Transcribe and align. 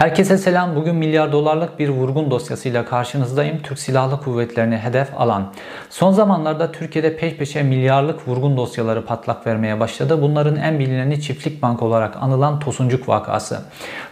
Herkese 0.00 0.38
selam. 0.38 0.76
Bugün 0.76 0.94
milyar 0.94 1.32
dolarlık 1.32 1.78
bir 1.78 1.88
vurgun 1.88 2.30
dosyasıyla 2.30 2.84
karşınızdayım. 2.84 3.62
Türk 3.62 3.78
Silahlı 3.78 4.20
Kuvvetleri'ni 4.20 4.76
hedef 4.76 5.20
alan. 5.20 5.52
Son 5.90 6.12
zamanlarda 6.12 6.72
Türkiye'de 6.72 7.16
peş 7.16 7.36
peşe 7.36 7.62
milyarlık 7.62 8.28
vurgun 8.28 8.56
dosyaları 8.56 9.06
patlak 9.06 9.46
vermeye 9.46 9.80
başladı. 9.80 10.22
Bunların 10.22 10.56
en 10.56 10.78
bilineni 10.78 11.20
çiftlik 11.20 11.62
bank 11.62 11.82
olarak 11.82 12.16
anılan 12.20 12.60
Tosuncuk 12.60 13.08
vakası. 13.08 13.60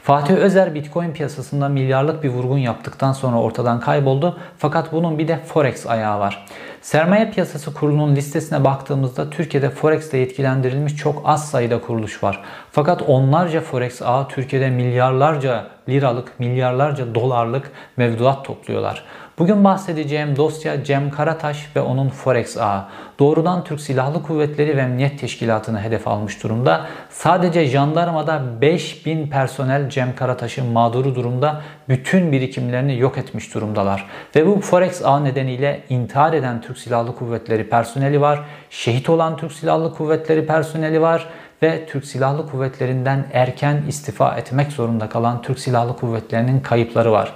Fatih 0.03 0.35
Özer 0.35 0.75
Bitcoin 0.75 1.13
piyasasında 1.13 1.69
milyarlık 1.69 2.23
bir 2.23 2.29
vurgun 2.29 2.59
yaptıktan 2.59 3.13
sonra 3.13 3.41
ortadan 3.41 3.81
kayboldu. 3.81 4.39
Fakat 4.59 4.93
bunun 4.93 5.19
bir 5.19 5.29
de 5.29 5.39
Forex 5.47 5.87
ayağı 5.87 6.21
var. 6.21 6.47
Sermaye 6.89 7.31
Piyasası 7.31 7.75
Kurulu'nun 7.75 8.17
listesine 8.17 8.65
baktığımızda 8.65 9.31
Türkiye'de 9.31 9.71
Forex'te 9.71 10.19
yetkilendirilmiş 10.19 10.97
çok 10.97 11.23
az 11.25 11.51
sayıda 11.51 11.81
kuruluş 11.81 12.23
var. 12.23 12.45
Fakat 12.73 13.03
onlarca 13.03 13.61
Forex 13.61 14.03
ağı 14.03 14.29
Türkiye'de 14.29 14.71
milyarlarca 14.71 15.67
liralık, 15.89 16.41
milyarlarca 16.41 17.15
dolarlık 17.15 17.73
mevduat 17.97 18.45
topluyorlar. 18.45 19.05
Bugün 19.39 19.65
bahsedeceğim 19.65 20.37
dosya 20.37 20.85
Cem 20.85 21.11
Karataş 21.11 21.77
ve 21.77 21.81
onun 21.81 22.09
Forex 22.09 22.57
ağı. 22.57 22.85
Doğrudan 23.19 23.65
Türk 23.65 23.81
Silahlı 23.81 24.23
Kuvvetleri 24.23 24.77
ve 24.77 24.81
Emniyet 24.81 25.21
Teşkilatı'nı 25.21 25.81
hedef 25.81 26.09
almış 26.09 26.43
durumda. 26.43 26.87
Sadece 27.11 27.67
jandarmada 27.67 28.61
5000 28.61 29.27
personel 29.27 29.91
Cem 29.91 30.15
Karataş'ın 30.17 30.67
mağduru 30.67 31.15
durumda 31.15 31.61
bütün 31.89 32.33
birikimlerini 32.33 32.99
yok 32.99 33.19
etmiş 33.19 33.55
durumdalar. 33.55 34.07
Ve 34.37 34.47
bu 34.47 34.61
Forex 34.61 35.05
ağı 35.05 35.25
nedeniyle 35.25 35.83
intihar 35.89 36.33
eden 36.33 36.61
Türk 36.61 36.79
Silahlı 36.79 37.15
Kuvvetleri 37.15 37.69
personeli 37.69 38.21
var. 38.21 38.45
Şehit 38.71 39.09
olan 39.09 39.37
Türk 39.37 39.53
Silahlı 39.53 39.95
Kuvvetleri 39.95 40.47
personeli 40.47 41.01
var 41.01 41.29
ve 41.63 41.87
Türk 41.87 42.05
Silahlı 42.05 42.51
Kuvvetleri'nden 42.51 43.27
erken 43.33 43.83
istifa 43.89 44.37
etmek 44.37 44.73
zorunda 44.73 45.09
kalan 45.09 45.43
Türk 45.43 45.59
Silahlı 45.59 45.97
Kuvvetleri'nin 45.97 46.61
kayıpları 46.61 47.13
var. 47.13 47.33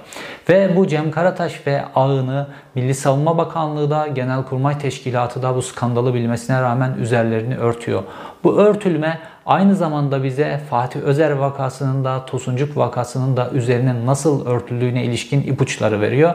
Ve 0.49 0.75
bu 0.75 0.87
Cem 0.87 1.11
Karataş 1.11 1.67
ve 1.67 1.83
ağını 1.95 2.47
Milli 2.75 2.95
Savunma 2.95 3.37
Bakanlığı 3.37 3.89
da 3.89 4.07
Genelkurmay 4.07 4.79
Teşkilatı 4.79 5.41
da 5.43 5.55
bu 5.55 5.61
skandalı 5.61 6.13
bilmesine 6.13 6.61
rağmen 6.61 6.93
üzerlerini 6.93 7.57
örtüyor. 7.57 8.03
Bu 8.43 8.57
örtülme 8.57 9.19
aynı 9.45 9.75
zamanda 9.75 10.23
bize 10.23 10.61
Fatih 10.69 11.01
Özer 11.01 11.31
vakasının 11.31 12.05
da 12.05 12.25
Tosuncuk 12.25 12.77
vakasının 12.77 13.37
da 13.37 13.49
üzerine 13.51 14.05
nasıl 14.05 14.45
örtüldüğüne 14.45 15.03
ilişkin 15.03 15.41
ipuçları 15.41 16.01
veriyor. 16.01 16.33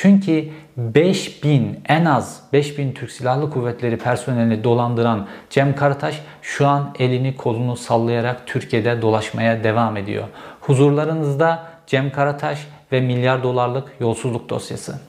Çünkü 0.00 0.48
5000 0.76 1.80
en 1.88 2.04
az 2.04 2.42
5000 2.52 2.92
Türk 2.92 3.10
Silahlı 3.10 3.50
Kuvvetleri 3.50 3.98
personelini 3.98 4.64
dolandıran 4.64 5.26
Cem 5.50 5.76
Karataş 5.76 6.22
şu 6.42 6.66
an 6.66 6.94
elini 6.98 7.36
kolunu 7.36 7.76
sallayarak 7.76 8.46
Türkiye'de 8.46 9.02
dolaşmaya 9.02 9.64
devam 9.64 9.96
ediyor. 9.96 10.24
Huzurlarınızda 10.60 11.64
Cem 11.86 12.12
Karataş 12.12 12.66
ve 12.92 13.00
milyar 13.00 13.42
dolarlık 13.42 13.92
yolsuzluk 14.00 14.48
dosyası. 14.48 15.00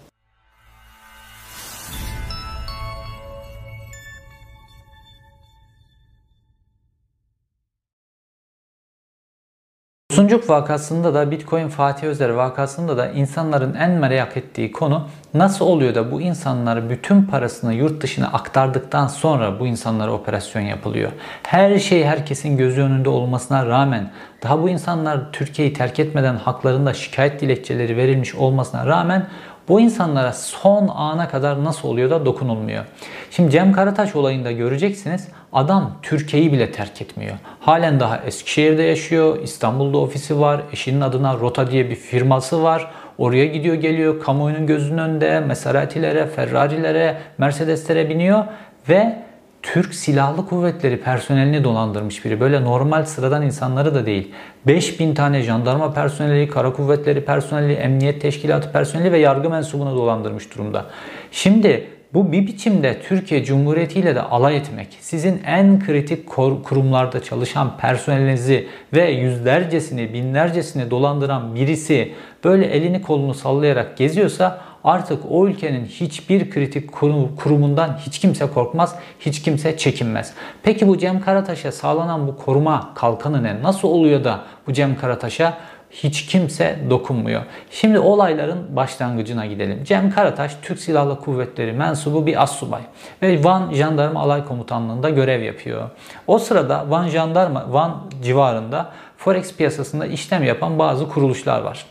Suncuk 10.19 10.49
vakasında 10.49 11.13
da 11.13 11.31
Bitcoin 11.31 11.67
Fatih 11.67 12.07
Özer 12.07 12.29
vakasında 12.29 12.97
da 12.97 13.07
insanların 13.07 13.73
en 13.73 13.91
merak 13.91 14.37
ettiği 14.37 14.71
konu 14.71 15.07
nasıl 15.33 15.65
oluyor 15.65 15.95
da 15.95 16.11
bu 16.11 16.21
insanlar 16.21 16.89
bütün 16.89 17.23
parasını 17.23 17.73
yurt 17.73 18.01
dışına 18.01 18.27
aktardıktan 18.27 19.07
sonra 19.07 19.59
bu 19.59 19.67
insanlara 19.67 20.11
operasyon 20.11 20.61
yapılıyor. 20.61 21.11
Her 21.43 21.79
şey 21.79 22.03
herkesin 22.05 22.57
gözü 22.57 22.81
önünde 22.81 23.09
olmasına 23.09 23.65
rağmen 23.65 24.11
daha 24.43 24.61
bu 24.61 24.69
insanlar 24.69 25.31
Türkiye'yi 25.31 25.73
terk 25.73 25.99
etmeden 25.99 26.35
haklarında 26.35 26.93
şikayet 26.93 27.41
dilekçeleri 27.41 27.97
verilmiş 27.97 28.35
olmasına 28.35 28.85
rağmen 28.85 29.27
bu 29.69 29.79
insanlara 29.79 30.33
son 30.33 30.87
ana 30.95 31.27
kadar 31.27 31.63
nasıl 31.63 31.87
oluyor 31.87 32.09
da 32.09 32.25
dokunulmuyor. 32.25 32.85
Şimdi 33.31 33.51
Cem 33.51 33.71
Karataş 33.71 34.15
olayında 34.15 34.51
göreceksiniz 34.51 35.27
adam 35.53 35.91
Türkiye'yi 36.01 36.53
bile 36.53 36.71
terk 36.71 37.01
etmiyor. 37.01 37.35
Halen 37.59 37.99
daha 37.99 38.17
Eskişehir'de 38.17 38.83
yaşıyor, 38.83 39.37
İstanbul'da 39.43 39.97
ofisi 39.97 40.39
var, 40.39 40.61
eşinin 40.73 41.01
adına 41.01 41.33
Rota 41.37 41.71
diye 41.71 41.89
bir 41.89 41.95
firması 41.95 42.63
var. 42.63 42.91
Oraya 43.17 43.45
gidiyor 43.45 43.75
geliyor, 43.75 44.19
kamuoyunun 44.19 44.67
gözünün 44.67 44.97
önünde 44.97 45.39
Maseratilere, 45.39 46.27
Ferrari'lere, 46.27 47.17
Mercedes'lere 47.37 48.09
biniyor 48.09 48.43
ve 48.89 49.28
Türk 49.63 49.95
Silahlı 49.95 50.45
Kuvvetleri 50.45 51.01
personelini 51.01 51.63
dolandırmış 51.63 52.25
biri. 52.25 52.39
Böyle 52.39 52.63
normal 52.63 53.05
sıradan 53.05 53.41
insanları 53.41 53.95
da 53.95 54.05
değil. 54.05 54.31
5000 54.67 55.13
tane 55.13 55.41
jandarma 55.41 55.93
personeli, 55.93 56.47
kara 56.47 56.73
kuvvetleri 56.73 57.25
personeli, 57.25 57.73
emniyet 57.73 58.21
teşkilatı 58.21 58.71
personeli 58.71 59.11
ve 59.11 59.17
yargı 59.17 59.49
mensubunu 59.49 59.95
dolandırmış 59.95 60.55
durumda. 60.55 60.85
Şimdi 61.31 61.87
bu 62.13 62.31
bir 62.31 62.47
biçimde 62.47 63.01
Türkiye 63.01 63.43
Cumhuriyeti 63.43 63.99
ile 63.99 64.15
de 64.15 64.21
alay 64.21 64.57
etmek, 64.57 64.97
sizin 64.99 65.41
en 65.45 65.79
kritik 65.79 66.27
kurumlarda 66.63 67.23
çalışan 67.23 67.77
personelinizi 67.77 68.67
ve 68.93 69.11
yüzlercesini, 69.11 70.13
binlercesini 70.13 70.91
dolandıran 70.91 71.55
birisi 71.55 72.13
böyle 72.43 72.65
elini 72.65 73.01
kolunu 73.01 73.33
sallayarak 73.33 73.97
geziyorsa 73.97 74.61
artık 74.83 75.23
o 75.29 75.47
ülkenin 75.47 75.85
hiçbir 75.85 76.51
kritik 76.51 76.91
kurumundan 77.37 77.97
hiç 77.97 78.19
kimse 78.19 78.47
korkmaz, 78.47 78.95
hiç 79.19 79.41
kimse 79.41 79.77
çekinmez. 79.77 80.33
Peki 80.63 80.87
bu 80.87 80.97
Cem 80.97 81.21
Karataş'a 81.21 81.71
sağlanan 81.71 82.27
bu 82.27 82.37
koruma 82.37 82.93
kalkanı 82.95 83.43
ne? 83.43 83.63
Nasıl 83.63 83.87
oluyor 83.87 84.23
da 84.23 84.39
bu 84.67 84.73
Cem 84.73 84.97
Karataş'a 84.97 85.57
hiç 85.91 86.25
kimse 86.25 86.79
dokunmuyor. 86.89 87.41
Şimdi 87.71 87.99
olayların 87.99 88.75
başlangıcına 88.75 89.45
gidelim. 89.45 89.83
Cem 89.83 90.11
Karataş 90.11 90.55
Türk 90.61 90.79
Silahlı 90.79 91.19
Kuvvetleri 91.19 91.73
mensubu 91.73 92.25
bir 92.25 92.43
assubay 92.43 92.81
ve 93.21 93.43
Van 93.43 93.73
Jandarma 93.73 94.19
Alay 94.19 94.45
Komutanlığı'nda 94.45 95.09
görev 95.09 95.41
yapıyor. 95.41 95.89
O 96.27 96.39
sırada 96.39 96.89
Van 96.89 97.07
Jandarma 97.07 97.73
Van 97.73 98.03
civarında 98.23 98.91
forex 99.17 99.55
piyasasında 99.55 100.05
işlem 100.05 100.43
yapan 100.43 100.79
bazı 100.79 101.09
kuruluşlar 101.09 101.61
var. 101.61 101.85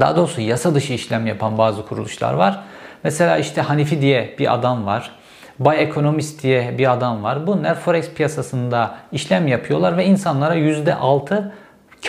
Daha 0.00 0.16
doğrusu 0.16 0.40
yasa 0.40 0.74
dışı 0.74 0.92
işlem 0.92 1.26
yapan 1.26 1.58
bazı 1.58 1.86
kuruluşlar 1.86 2.34
var. 2.34 2.60
Mesela 3.04 3.38
işte 3.38 3.60
Hanifi 3.60 4.00
diye 4.00 4.34
bir 4.38 4.54
adam 4.54 4.86
var. 4.86 5.10
Bay 5.58 5.82
Economist 5.82 6.42
diye 6.42 6.78
bir 6.78 6.92
adam 6.92 7.22
var. 7.22 7.46
Bunlar 7.46 7.74
forex 7.74 8.14
piyasasında 8.14 8.94
işlem 9.12 9.48
yapıyorlar 9.48 9.96
ve 9.96 10.06
insanlara 10.06 10.56
%6 10.56 11.52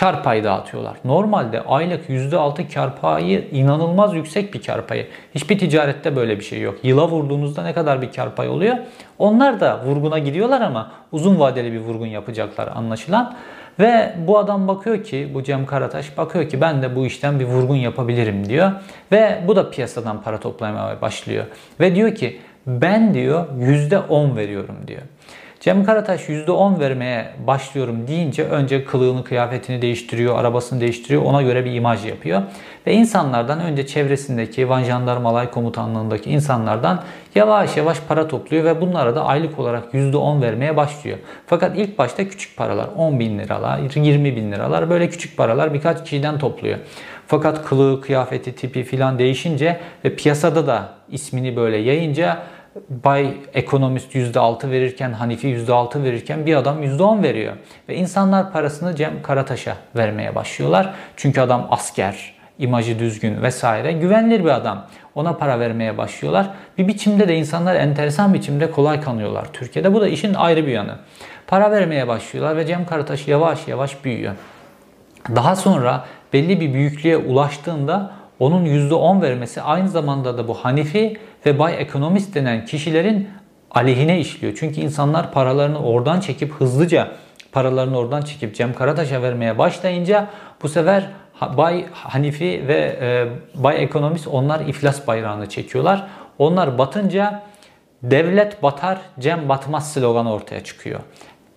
kar 0.00 0.22
payı 0.22 0.44
dağıtıyorlar. 0.44 0.96
Normalde 1.04 1.62
aylık 1.62 2.08
%6 2.10 2.74
kar 2.74 3.00
payı 3.00 3.48
inanılmaz 3.50 4.14
yüksek 4.14 4.54
bir 4.54 4.62
kar 4.62 4.86
payı. 4.86 5.06
Hiçbir 5.34 5.58
ticarette 5.58 6.16
böyle 6.16 6.38
bir 6.38 6.44
şey 6.44 6.60
yok. 6.60 6.78
Yıla 6.82 7.08
vurduğunuzda 7.08 7.62
ne 7.62 7.72
kadar 7.72 8.02
bir 8.02 8.12
kar 8.12 8.34
payı 8.34 8.50
oluyor? 8.50 8.76
Onlar 9.18 9.60
da 9.60 9.84
vurguna 9.84 10.18
gidiyorlar 10.18 10.60
ama 10.60 10.92
uzun 11.12 11.38
vadeli 11.40 11.72
bir 11.72 11.80
vurgun 11.80 12.06
yapacaklar 12.06 12.68
anlaşılan. 12.74 13.36
Ve 13.78 14.14
bu 14.26 14.38
adam 14.38 14.68
bakıyor 14.68 15.04
ki, 15.04 15.30
bu 15.34 15.42
Cem 15.42 15.66
Karataş 15.66 16.18
bakıyor 16.18 16.48
ki 16.48 16.60
ben 16.60 16.82
de 16.82 16.96
bu 16.96 17.06
işten 17.06 17.40
bir 17.40 17.44
vurgun 17.44 17.76
yapabilirim 17.76 18.48
diyor. 18.48 18.72
Ve 19.12 19.40
bu 19.46 19.56
da 19.56 19.70
piyasadan 19.70 20.22
para 20.22 20.40
toplamaya 20.40 21.00
başlıyor. 21.00 21.44
Ve 21.80 21.94
diyor 21.94 22.14
ki 22.14 22.40
ben 22.66 23.14
diyor 23.14 23.46
%10 23.60 24.36
veriyorum 24.36 24.76
diyor. 24.86 25.02
Cem 25.64 25.84
Karataş 25.84 26.28
%10 26.28 26.80
vermeye 26.80 27.30
başlıyorum 27.46 28.08
deyince 28.08 28.44
önce 28.44 28.84
kılığını, 28.84 29.24
kıyafetini 29.24 29.82
değiştiriyor, 29.82 30.38
arabasını 30.38 30.80
değiştiriyor. 30.80 31.22
Ona 31.22 31.42
göre 31.42 31.64
bir 31.64 31.72
imaj 31.72 32.06
yapıyor. 32.06 32.42
Ve 32.86 32.92
insanlardan 32.92 33.60
önce 33.60 33.86
çevresindeki 33.86 34.68
Van 34.68 34.82
Jandarmalay 34.82 35.50
Komutanlığındaki 35.50 36.30
insanlardan 36.30 37.02
yavaş 37.34 37.76
yavaş 37.76 37.98
para 38.08 38.28
topluyor 38.28 38.64
ve 38.64 38.80
bunlara 38.80 39.14
da 39.14 39.24
aylık 39.24 39.58
olarak 39.58 39.94
%10 39.94 40.42
vermeye 40.42 40.76
başlıyor. 40.76 41.18
Fakat 41.46 41.78
ilk 41.78 41.98
başta 41.98 42.28
küçük 42.28 42.56
paralar 42.56 42.88
10 42.96 43.20
bin 43.20 43.38
liralar, 43.38 43.78
20 43.94 44.36
bin 44.36 44.52
liralar 44.52 44.90
böyle 44.90 45.08
küçük 45.08 45.36
paralar 45.36 45.74
birkaç 45.74 46.04
kişiden 46.04 46.38
topluyor. 46.38 46.78
Fakat 47.26 47.64
kılığı, 47.64 48.00
kıyafeti, 48.00 48.54
tipi 48.54 48.82
filan 48.82 49.18
değişince 49.18 49.80
ve 50.04 50.16
piyasada 50.16 50.66
da 50.66 50.88
ismini 51.08 51.56
böyle 51.56 51.76
yayınca 51.76 52.42
Bay 53.04 53.36
ekonomist 53.54 54.14
%6 54.14 54.70
verirken, 54.70 55.12
Hanifi 55.12 55.48
%6 55.48 56.04
verirken 56.04 56.46
bir 56.46 56.56
adam 56.56 56.82
%10 56.82 57.22
veriyor. 57.22 57.52
Ve 57.88 57.94
insanlar 57.94 58.52
parasını 58.52 58.96
Cem 58.96 59.22
Karataş'a 59.22 59.76
vermeye 59.96 60.34
başlıyorlar. 60.34 60.94
Çünkü 61.16 61.40
adam 61.40 61.66
asker, 61.70 62.34
imajı 62.58 62.98
düzgün 62.98 63.42
vesaire 63.42 63.92
güvenilir 63.92 64.44
bir 64.44 64.50
adam. 64.50 64.86
Ona 65.14 65.32
para 65.32 65.60
vermeye 65.60 65.98
başlıyorlar. 65.98 66.50
Bir 66.78 66.88
biçimde 66.88 67.28
de 67.28 67.36
insanlar 67.36 67.74
enteresan 67.74 68.34
biçimde 68.34 68.70
kolay 68.70 69.00
kanıyorlar 69.00 69.46
Türkiye'de. 69.52 69.94
Bu 69.94 70.00
da 70.00 70.08
işin 70.08 70.34
ayrı 70.34 70.66
bir 70.66 70.72
yanı. 70.72 70.94
Para 71.46 71.70
vermeye 71.70 72.08
başlıyorlar 72.08 72.56
ve 72.56 72.66
Cem 72.66 72.86
Karataş 72.86 73.28
yavaş 73.28 73.68
yavaş 73.68 74.04
büyüyor. 74.04 74.34
Daha 75.36 75.56
sonra 75.56 76.04
belli 76.32 76.60
bir 76.60 76.74
büyüklüğe 76.74 77.16
ulaştığında 77.16 78.10
onun 78.38 78.64
%10 78.64 79.22
vermesi 79.22 79.62
aynı 79.62 79.88
zamanda 79.88 80.38
da 80.38 80.48
bu 80.48 80.54
Hanifi 80.54 81.16
ve 81.46 81.58
Bay 81.58 81.74
Ekonomist 81.78 82.34
denen 82.34 82.64
kişilerin 82.64 83.28
aleyhine 83.70 84.20
işliyor. 84.20 84.54
Çünkü 84.60 84.80
insanlar 84.80 85.32
paralarını 85.32 85.78
oradan 85.78 86.20
çekip 86.20 86.52
hızlıca 86.52 87.08
paralarını 87.52 87.98
oradan 87.98 88.22
çekip 88.22 88.54
Cem 88.54 88.74
Karataş'a 88.74 89.22
vermeye 89.22 89.58
başlayınca 89.58 90.26
bu 90.62 90.68
sefer 90.68 91.10
Bay 91.40 91.86
Hanifi 91.92 92.64
ve 92.68 92.98
e, 93.00 93.26
Bay 93.62 93.82
Ekonomist 93.82 94.28
onlar 94.28 94.60
iflas 94.60 95.06
bayrağını 95.06 95.48
çekiyorlar. 95.48 96.06
Onlar 96.38 96.78
batınca 96.78 97.42
devlet 98.02 98.62
batar, 98.62 98.98
Cem 99.20 99.48
batmaz 99.48 99.92
sloganı 99.92 100.32
ortaya 100.32 100.64
çıkıyor. 100.64 101.00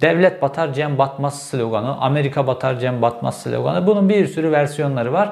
Devlet 0.02 0.42
batar, 0.42 0.74
Cem 0.74 0.98
batmaz 0.98 1.42
sloganı, 1.42 1.98
Amerika 1.98 2.48
batar, 2.48 2.80
Cem 2.80 3.02
batmaz 3.02 3.42
sloganı. 3.42 3.88
Bunun 3.88 4.10
bir 4.10 4.28
sürü 4.28 4.52
versiyonları 4.52 5.14
var 5.14 5.30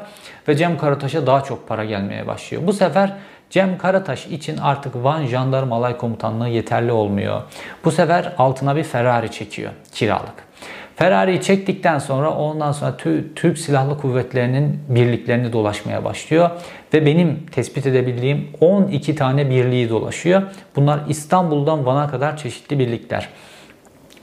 ve 0.48 0.56
Cem 0.56 0.78
Karataş'a 0.78 1.28
daha 1.28 1.44
çok 1.44 1.68
para 1.68 1.86
gelmeye 1.86 2.28
başlıyor. 2.28 2.64
Bu 2.68 2.74
sefer 2.74 3.14
Cem 3.50 3.78
Karataş 3.78 4.28
için 4.28 4.58
artık 4.58 4.96
Van 4.96 5.26
Jandarma 5.26 5.76
Alay 5.76 5.98
Komutanlığı 5.98 6.50
yeterli 6.50 6.92
olmuyor. 6.92 7.42
Bu 7.86 7.92
sefer 7.92 8.34
altına 8.38 8.76
bir 8.76 8.84
Ferrari 8.84 9.32
çekiyor 9.32 9.72
kiralık. 9.94 10.46
Ferrari'yi 10.96 11.42
çektikten 11.42 12.00
sonra 12.00 12.32
ondan 12.32 12.72
sonra 12.72 12.98
Türk 13.36 13.58
Silahlı 13.58 13.98
Kuvvetleri'nin 13.98 14.80
birliklerini 14.90 15.54
dolaşmaya 15.54 16.04
başlıyor. 16.04 16.50
Ve 16.94 17.06
benim 17.06 17.46
tespit 17.52 17.86
edebildiğim 17.86 18.48
12 18.62 19.16
tane 19.16 19.50
birliği 19.50 19.90
dolaşıyor. 19.90 20.42
Bunlar 20.76 21.00
İstanbul'dan 21.08 21.86
Van'a 21.86 22.10
kadar 22.10 22.38
çeşitli 22.38 22.80
birlikler. 22.80 23.30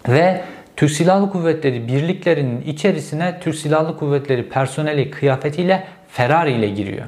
Ve 0.09 0.41
Türk 0.77 0.91
Silahlı 0.91 1.31
Kuvvetleri 1.31 1.89
birliklerinin 1.89 2.63
içerisine 2.63 3.41
Türk 3.41 3.55
Silahlı 3.55 3.97
Kuvvetleri 3.97 4.49
personeli 4.49 5.11
kıyafetiyle 5.11 5.85
Ferrari 6.13 6.53
ile 6.53 6.69
giriyor. 6.69 7.05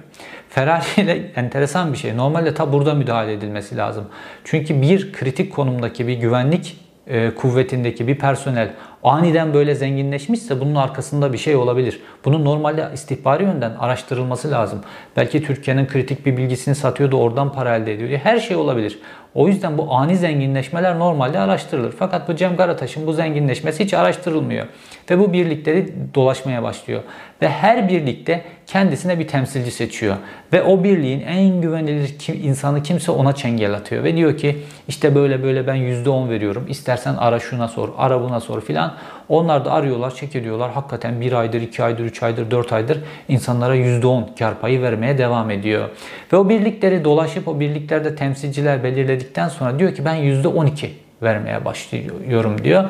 Ferrari 0.49 0.85
ile 0.97 1.13
enteresan 1.37 1.93
bir 1.93 1.99
şey. 1.99 2.17
Normalde 2.17 2.55
ta 2.55 2.73
burada 2.73 2.95
müdahale 2.95 3.33
edilmesi 3.33 3.77
lazım. 3.77 4.05
Çünkü 4.45 4.83
bir 4.83 5.13
kritik 5.13 5.53
konumdaki 5.53 6.07
bir 6.07 6.15
güvenlik 6.15 6.77
e, 7.07 7.31
kuvvetindeki 7.31 8.07
bir 8.07 8.19
personel 8.19 8.71
aniden 9.05 9.55
böyle 9.55 9.75
zenginleşmişse 9.75 10.61
bunun 10.61 10.75
arkasında 10.75 11.33
bir 11.33 11.39
şey 11.39 11.57
olabilir. 11.57 12.01
Bunun 12.25 12.45
normalde 12.45 12.89
istihbari 12.95 13.43
yönden 13.43 13.73
araştırılması 13.81 14.51
lazım. 14.51 14.81
Belki 15.17 15.43
Türkiye'nin 15.43 15.87
kritik 15.87 16.27
bir 16.27 16.37
bilgisini 16.37 16.75
satıyor 16.75 17.13
da 17.13 17.17
oradan 17.17 17.53
para 17.53 17.77
elde 17.77 17.95
ediyor. 17.95 18.21
Her 18.23 18.39
şey 18.39 18.57
olabilir. 18.57 18.99
O 19.35 19.49
yüzden 19.49 19.79
bu 19.79 19.95
ani 19.95 20.17
zenginleşmeler 20.17 20.99
normalde 20.99 21.39
araştırılır. 21.39 21.95
Fakat 21.99 22.29
bu 22.29 22.37
Cem 22.37 22.57
Karataş'ın 22.57 23.07
bu 23.07 23.13
zenginleşmesi 23.13 23.85
hiç 23.85 23.95
araştırılmıyor. 23.95 24.67
Ve 25.11 25.19
bu 25.19 25.33
birlikleri 25.33 25.93
dolaşmaya 26.15 26.63
başlıyor. 26.63 27.03
Ve 27.43 27.49
her 27.49 27.89
birlikte 27.89 28.45
kendisine 28.67 29.19
bir 29.19 29.29
temsilci 29.29 29.71
seçiyor. 29.71 30.17
Ve 30.53 30.63
o 30.63 30.85
birliğin 30.85 31.21
en 31.21 31.61
güvenilir 31.61 32.19
kim, 32.19 32.41
insanı 32.45 32.83
kimse 32.83 33.13
ona 33.13 33.33
çengel 33.33 33.75
atıyor. 33.75 34.05
Ve 34.05 34.17
diyor 34.17 34.37
ki 34.37 34.57
işte 34.89 35.15
böyle 35.15 35.43
böyle 35.43 35.67
ben 35.67 35.77
%10 35.77 36.29
veriyorum. 36.29 36.67
İstersen 36.69 37.15
ara 37.15 37.41
şuna 37.41 37.69
sor, 37.69 37.89
ara 37.99 38.23
buna 38.23 38.41
sor 38.41 38.61
filan. 38.61 38.94
Onlar 39.29 39.65
da 39.65 39.73
arıyorlar, 39.73 40.15
çek 40.15 40.37
ediyorlar. 40.37 40.71
Hakikaten 40.71 41.21
bir 41.21 41.33
aydır, 41.33 41.61
iki 41.61 41.83
aydır, 41.83 42.05
üç 42.05 42.23
aydır, 42.23 42.51
dört 42.51 42.73
aydır 42.73 42.99
insanlara 43.29 43.77
%10 43.77 44.39
kar 44.39 44.61
payı 44.61 44.83
vermeye 44.83 45.19
devam 45.19 45.51
ediyor. 45.51 45.89
Ve 46.33 46.37
o 46.37 46.49
birlikleri 46.49 47.05
dolaşıp 47.05 47.49
o 47.49 47.61
birliklerde 47.61 48.15
temsilciler 48.15 48.85
belirledikten 48.85 49.49
sonra 49.49 49.79
diyor 49.79 49.95
ki 49.95 50.05
ben 50.05 50.17
%12 50.17 51.04
vermeye 51.25 51.65
başlıyorum 51.65 52.65
diyor. 52.65 52.85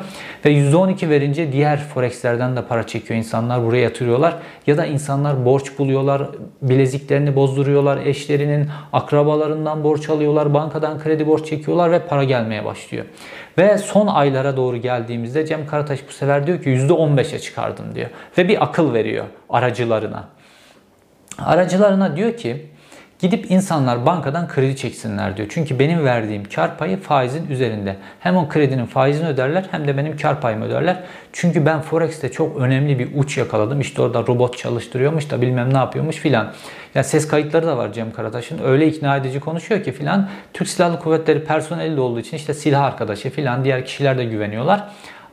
Ve 0.45 0.51
%12 0.51 1.09
verince 1.09 1.51
diğer 1.51 1.79
forexlerden 1.79 2.55
de 2.55 2.61
para 2.61 2.87
çekiyor. 2.87 3.17
insanlar 3.17 3.65
buraya 3.65 3.81
yatırıyorlar. 3.81 4.35
Ya 4.67 4.77
da 4.77 4.85
insanlar 4.85 5.45
borç 5.45 5.79
buluyorlar, 5.79 6.29
bileziklerini 6.61 7.35
bozduruyorlar, 7.35 7.97
eşlerinin 7.97 8.69
akrabalarından 8.93 9.83
borç 9.83 10.09
alıyorlar, 10.09 10.53
bankadan 10.53 10.99
kredi 10.99 11.27
borç 11.27 11.45
çekiyorlar 11.45 11.91
ve 11.91 11.99
para 11.99 12.23
gelmeye 12.23 12.65
başlıyor. 12.65 13.05
Ve 13.57 13.77
son 13.77 14.07
aylara 14.07 14.57
doğru 14.57 14.77
geldiğimizde 14.77 15.45
Cem 15.45 15.67
Karataş 15.67 15.99
bu 16.07 16.11
sefer 16.11 16.47
diyor 16.47 16.61
ki 16.61 16.69
%15'e 16.69 17.39
çıkardım 17.39 17.95
diyor. 17.95 18.09
Ve 18.37 18.47
bir 18.47 18.63
akıl 18.63 18.93
veriyor 18.93 19.25
aracılarına. 19.49 20.23
Aracılarına 21.39 22.15
diyor 22.15 22.37
ki 22.37 22.65
Gidip 23.25 23.51
insanlar 23.51 24.05
bankadan 24.05 24.47
kredi 24.47 24.75
çeksinler 24.75 25.37
diyor. 25.37 25.47
Çünkü 25.51 25.79
benim 25.79 26.05
verdiğim 26.05 26.43
kar 26.43 26.77
payı 26.77 26.97
faizin 26.97 27.47
üzerinde. 27.47 27.95
Hem 28.19 28.37
o 28.37 28.49
kredinin 28.49 28.85
faizini 28.85 29.27
öderler 29.27 29.65
hem 29.71 29.87
de 29.87 29.97
benim 29.97 30.17
kar 30.17 30.41
payımı 30.41 30.65
öderler. 30.65 31.03
Çünkü 31.33 31.65
ben 31.65 31.81
Forex'te 31.81 32.31
çok 32.31 32.57
önemli 32.57 32.99
bir 32.99 33.09
uç 33.15 33.37
yakaladım. 33.37 33.81
İşte 33.81 34.01
orada 34.01 34.19
robot 34.19 34.57
çalıştırıyormuş 34.57 35.31
da 35.31 35.41
bilmem 35.41 35.73
ne 35.73 35.77
yapıyormuş 35.77 36.15
filan. 36.15 36.53
Ya 36.95 37.03
ses 37.03 37.27
kayıtları 37.27 37.67
da 37.67 37.77
var 37.77 37.93
Cem 37.93 38.11
Karataş'ın. 38.11 38.59
Öyle 38.63 38.87
ikna 38.87 39.17
edici 39.17 39.39
konuşuyor 39.39 39.83
ki 39.83 39.91
filan. 39.91 40.29
Türk 40.53 40.67
Silahlı 40.67 40.99
Kuvvetleri 40.99 41.43
personeli 41.43 41.97
de 41.97 42.01
olduğu 42.01 42.19
için 42.19 42.37
işte 42.37 42.53
silah 42.53 42.83
arkadaşı 42.83 43.29
filan 43.29 43.63
diğer 43.63 43.85
kişiler 43.85 44.17
de 44.17 44.25
güveniyorlar. 44.25 44.83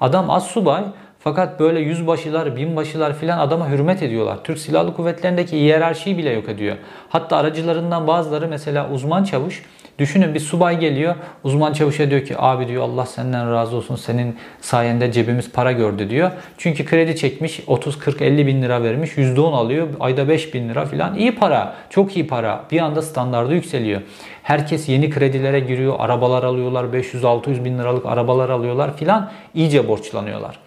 Adam 0.00 0.30
az 0.30 0.46
subay 0.46 0.84
fakat 1.24 1.60
böyle 1.60 1.80
yüzbaşılar, 1.80 2.56
binbaşılar 2.56 3.14
filan 3.18 3.38
adama 3.38 3.70
hürmet 3.70 4.02
ediyorlar. 4.02 4.38
Türk 4.44 4.58
Silahlı 4.58 4.94
Kuvvetleri'ndeki 4.94 5.56
hiyerarşiyi 5.56 6.18
bile 6.18 6.30
yok 6.30 6.48
ediyor. 6.48 6.76
Hatta 7.08 7.36
aracılarından 7.36 8.06
bazıları 8.06 8.48
mesela 8.48 8.90
uzman 8.90 9.24
çavuş 9.24 9.62
Düşünün 9.98 10.34
bir 10.34 10.40
subay 10.40 10.80
geliyor. 10.80 11.14
Uzman 11.44 11.72
çavuşa 11.72 12.10
diyor 12.10 12.24
ki 12.24 12.34
abi 12.38 12.68
diyor 12.68 12.82
Allah 12.82 13.06
senden 13.06 13.52
razı 13.52 13.76
olsun 13.76 13.96
senin 13.96 14.36
sayende 14.60 15.12
cebimiz 15.12 15.52
para 15.52 15.72
gördü 15.72 16.10
diyor. 16.10 16.30
Çünkü 16.58 16.84
kredi 16.84 17.16
çekmiş 17.16 17.60
30 17.66 17.98
40 17.98 18.22
50 18.22 18.46
bin 18.46 18.62
lira 18.62 18.82
vermiş 18.82 19.10
%10 19.10 19.52
alıyor. 19.52 19.88
Ayda 20.00 20.28
5 20.28 20.54
bin 20.54 20.68
lira 20.68 20.84
filan 20.84 21.14
iyi 21.14 21.34
para. 21.34 21.74
Çok 21.90 22.16
iyi 22.16 22.26
para. 22.26 22.64
Bir 22.70 22.80
anda 22.80 23.02
standardı 23.02 23.54
yükseliyor. 23.54 24.00
Herkes 24.42 24.88
yeni 24.88 25.10
kredilere 25.10 25.60
giriyor. 25.60 25.96
Arabalar 25.98 26.42
alıyorlar. 26.42 26.84
500-600 26.84 27.64
bin 27.64 27.78
liralık 27.78 28.06
arabalar 28.06 28.50
alıyorlar 28.50 28.96
filan. 28.96 29.30
iyice 29.54 29.88
borçlanıyorlar. 29.88 30.58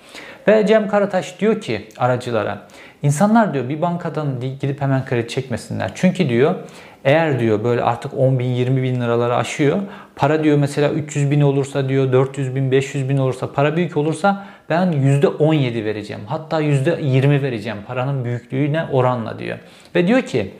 Ve 0.47 0.67
Cem 0.67 0.87
Karataş 0.87 1.39
diyor 1.39 1.61
ki 1.61 1.87
aracılara 1.97 2.67
insanlar 3.03 3.53
diyor 3.53 3.69
bir 3.69 3.81
bankadan 3.81 4.39
gidip 4.39 4.81
hemen 4.81 5.05
kredi 5.05 5.27
çekmesinler. 5.27 5.91
Çünkü 5.95 6.29
diyor 6.29 6.55
eğer 7.03 7.39
diyor 7.39 7.63
böyle 7.63 7.83
artık 7.83 8.13
10 8.17 8.39
bin 8.39 8.45
20 8.45 8.83
bin 8.83 9.01
liraları 9.01 9.35
aşıyor. 9.35 9.77
Para 10.15 10.43
diyor 10.43 10.57
mesela 10.57 10.89
300 10.89 11.31
bin 11.31 11.41
olursa 11.41 11.89
diyor 11.89 12.11
400 12.11 12.55
bin 12.55 12.71
500 12.71 13.09
bin 13.09 13.17
olursa 13.17 13.51
para 13.51 13.75
büyük 13.75 13.97
olursa 13.97 14.45
ben 14.69 14.91
%17 14.91 15.85
vereceğim. 15.85 16.21
Hatta 16.27 16.61
%20 16.61 17.41
vereceğim 17.41 17.77
paranın 17.87 18.25
büyüklüğüne 18.25 18.85
oranla 18.91 19.39
diyor. 19.39 19.57
Ve 19.95 20.07
diyor 20.07 20.21
ki 20.21 20.53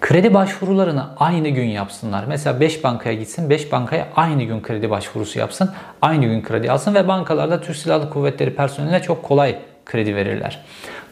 Kredi 0.00 0.34
başvurularını 0.34 1.06
aynı 1.16 1.48
gün 1.48 1.66
yapsınlar. 1.66 2.24
Mesela 2.28 2.60
5 2.60 2.84
bankaya 2.84 3.14
gitsin, 3.14 3.50
5 3.50 3.72
bankaya 3.72 4.08
aynı 4.16 4.42
gün 4.42 4.62
kredi 4.62 4.90
başvurusu 4.90 5.38
yapsın, 5.38 5.70
aynı 6.02 6.24
gün 6.24 6.42
kredi 6.42 6.70
alsın 6.70 6.94
ve 6.94 7.08
bankalarda 7.08 7.60
Türk 7.60 7.76
Silahlı 7.76 8.10
Kuvvetleri 8.10 8.54
personeline 8.54 9.02
çok 9.02 9.22
kolay 9.22 9.58
kredi 9.86 10.16
verirler. 10.16 10.64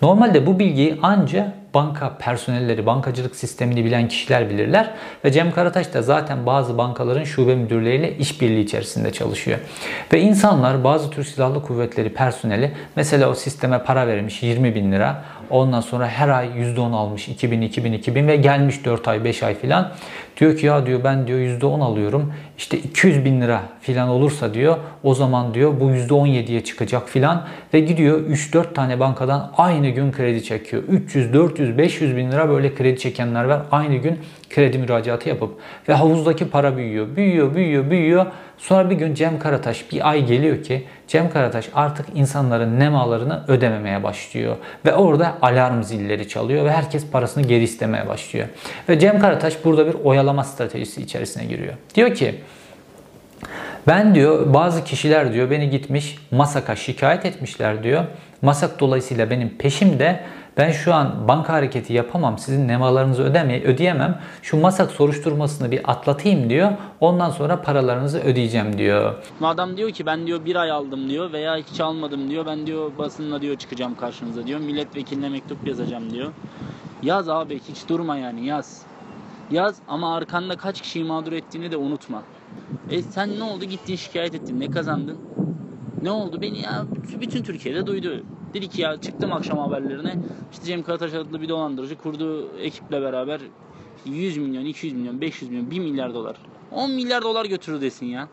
Normalde 0.03 0.47
bu 0.47 0.59
bilgiyi 0.59 0.99
ancak 1.03 1.49
banka 1.75 2.19
personelleri, 2.19 2.87
bankacılık 2.87 3.37
sistemini 3.37 3.85
bilen 3.85 4.09
kişiler 4.09 4.51
bilirler. 4.51 4.91
Ve 5.25 5.33
Cem 5.33 5.53
Karataş 5.53 5.95
da 5.95 6.03
zaten 6.03 6.47
bazı 6.47 6.79
bankaların 6.79 7.25
şube 7.25 7.55
müdürleriyle 7.55 8.17
işbirliği 8.17 8.65
içerisinde 8.65 9.13
çalışıyor. 9.13 9.59
Ve 10.13 10.21
insanlar 10.21 10.85
bazı 10.85 11.11
Türk 11.11 11.27
Silahlı 11.27 11.63
Kuvvetleri 11.63 12.13
personeli 12.13 12.73
mesela 12.97 13.31
o 13.31 13.35
sisteme 13.35 13.83
para 13.83 14.07
vermiş 14.07 14.43
20 14.43 14.75
bin 14.75 14.93
lira. 14.93 15.25
Ondan 15.51 15.81
sonra 15.81 16.09
her 16.09 16.29
ay 16.29 16.47
%10 16.47 16.95
almış 16.95 17.29
2000, 17.29 17.63
2000, 17.63 17.93
2000 17.93 18.29
ve 18.29 18.37
gelmiş 18.37 18.85
4 18.85 19.09
ay, 19.09 19.25
5 19.25 19.43
ay 19.43 19.55
filan. 19.55 19.93
Diyor 20.41 20.57
ki 20.57 20.67
ya 20.67 20.87
diyor 20.87 21.05
ben 21.05 21.27
diyor 21.27 21.39
%10 21.39 21.83
alıyorum. 21.83 22.33
İşte 22.59 22.79
200 22.79 23.25
bin 23.25 23.41
lira 23.41 23.63
filan 23.81 24.09
olursa 24.09 24.55
diyor 24.55 24.77
o 25.03 25.15
zaman 25.15 25.55
diyor 25.55 25.81
bu 25.81 25.91
%17'ye 25.91 26.65
çıkacak 26.65 27.09
filan. 27.09 27.47
Ve 27.75 27.81
gidiyor 27.81 28.21
3-4 28.21 28.75
tane 28.75 29.01
bankadan 29.01 29.53
aynı 29.57 29.89
gün 29.89 30.13
kredi 30.13 30.45
çekiyor. 30.45 30.83
300, 30.83 31.33
400, 31.33 31.64
500 31.79 32.17
bin 32.17 32.33
lira 32.33 32.49
böyle 32.49 32.75
kredi 32.75 32.99
çekenler 32.99 33.45
var. 33.45 33.63
Aynı 33.71 33.97
gün 33.97 34.19
kredi 34.51 34.79
müracaatı 34.79 35.29
yapıp 35.29 35.51
ve 35.89 35.95
havuzdaki 35.95 36.51
para 36.51 36.77
büyüyor, 36.77 37.17
büyüyor, 37.17 37.55
büyüyor, 37.55 37.91
büyüyor. 37.91 38.27
Sonra 38.59 38.91
bir 38.91 38.95
gün 38.95 39.15
Cem 39.15 39.39
Karataş 39.39 39.93
bir 39.93 40.09
ay 40.11 40.27
geliyor 40.27 40.63
ki 40.63 40.85
Cem 41.09 41.31
Karataş 41.31 41.69
artık 41.75 42.07
insanların 42.15 42.81
nemalarını 42.81 43.45
ödememeye 43.49 44.03
başlıyor. 44.03 44.57
Ve 44.87 44.95
orada 44.95 45.35
alarm 45.43 45.83
zilleri 45.83 46.29
çalıyor 46.29 46.65
ve 46.65 46.73
herkes 46.73 47.11
parasını 47.11 47.47
geri 47.47 47.63
istemeye 47.63 48.09
başlıyor. 48.09 48.47
Ve 48.89 48.99
Cem 48.99 49.21
Karataş 49.21 49.65
burada 49.65 49.87
bir 49.87 49.95
oyalama 50.05 50.45
stratejisi 50.45 51.03
içerisine 51.03 51.45
giriyor. 51.45 51.75
Diyor 51.95 52.15
ki 52.15 52.35
ben 53.87 54.15
diyor 54.15 54.55
bazı 54.55 54.85
kişiler 54.85 55.33
diyor 55.33 55.51
beni 55.51 55.71
gitmiş 55.71 56.19
Masak'a 56.31 56.77
şikayet 56.77 57.27
etmişler 57.27 57.83
diyor. 57.83 58.05
Masak 58.43 58.81
dolayısıyla 58.81 59.31
benim 59.31 59.49
peşimde 59.49 60.21
ben 60.57 60.73
şu 60.73 60.95
an 60.95 61.29
banka 61.29 61.53
hareketi 61.53 61.93
yapamam. 61.93 62.39
Sizin 62.39 62.69
nemalarınızı 62.69 63.23
ödemeye, 63.23 63.65
ödeyemem. 63.65 64.21
Şu 64.43 64.61
masak 64.61 64.91
soruşturmasını 64.91 65.71
bir 65.71 65.91
atlatayım 65.91 66.51
diyor. 66.51 66.73
Ondan 67.01 67.31
sonra 67.31 67.63
paralarınızı 67.63 68.21
ödeyeceğim 68.21 68.79
diyor. 68.79 69.15
Adam 69.43 69.77
diyor 69.77 69.91
ki 69.91 70.07
ben 70.07 70.27
diyor 70.27 70.45
bir 70.45 70.57
ay 70.57 70.71
aldım 70.71 71.09
diyor 71.11 71.33
veya 71.33 71.57
hiç 71.57 71.81
almadım 71.81 72.31
diyor. 72.31 72.47
Ben 72.47 72.67
diyor 72.67 72.91
basınla 72.99 73.41
diyor 73.43 73.57
çıkacağım 73.57 73.95
karşınıza 73.95 74.47
diyor. 74.47 74.61
Milletvekiline 74.61 75.29
mektup 75.29 75.69
yazacağım 75.69 76.11
diyor. 76.11 76.33
Yaz 77.03 77.29
abi 77.29 77.61
hiç 77.69 77.89
durma 77.89 78.17
yani 78.17 78.47
yaz. 78.47 78.83
Yaz 79.51 79.77
ama 79.89 80.17
arkanda 80.17 80.57
kaç 80.57 80.81
kişiyi 80.81 81.05
mağdur 81.05 81.33
ettiğini 81.33 81.71
de 81.71 81.77
unutma. 81.77 82.23
E 82.91 83.03
sen 83.03 83.39
ne 83.39 83.43
oldu 83.43 83.65
gittin 83.65 83.97
şikayet 83.97 84.35
ettin 84.35 84.61
ne 84.61 84.71
kazandın? 84.71 85.19
Ne 86.05 86.11
oldu 86.11 86.41
beni 86.41 86.61
ya 86.63 86.87
bütün 87.21 87.43
Türkiye'de 87.43 87.87
duydu. 87.87 88.23
Dedi 88.55 88.69
ki 88.69 88.83
ya 88.83 89.01
çıktım 89.01 89.33
akşam 89.33 89.59
haberlerine. 89.59 90.17
İşte 90.53 90.65
Cem 90.65 90.83
Karataş 90.83 91.15
adlı 91.15 91.41
bir 91.41 91.49
dolandırıcı 91.49 91.99
kurduğu 91.99 92.59
ekiple 92.59 93.03
beraber 93.03 93.41
100 94.05 94.37
milyon, 94.37 94.65
200 94.65 94.95
milyon, 94.95 95.21
500 95.21 95.51
milyon, 95.51 95.71
1 95.71 95.79
milyar 95.79 96.15
dolar. 96.15 96.37
10 96.73 96.91
milyar 96.91 97.23
dolar 97.23 97.45
götürür 97.45 97.81
desin 97.81 98.07
ya. 98.07 98.29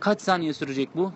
Kaç 0.00 0.20
saniye 0.20 0.52
sürecek 0.54 0.88
bu? 0.96 1.12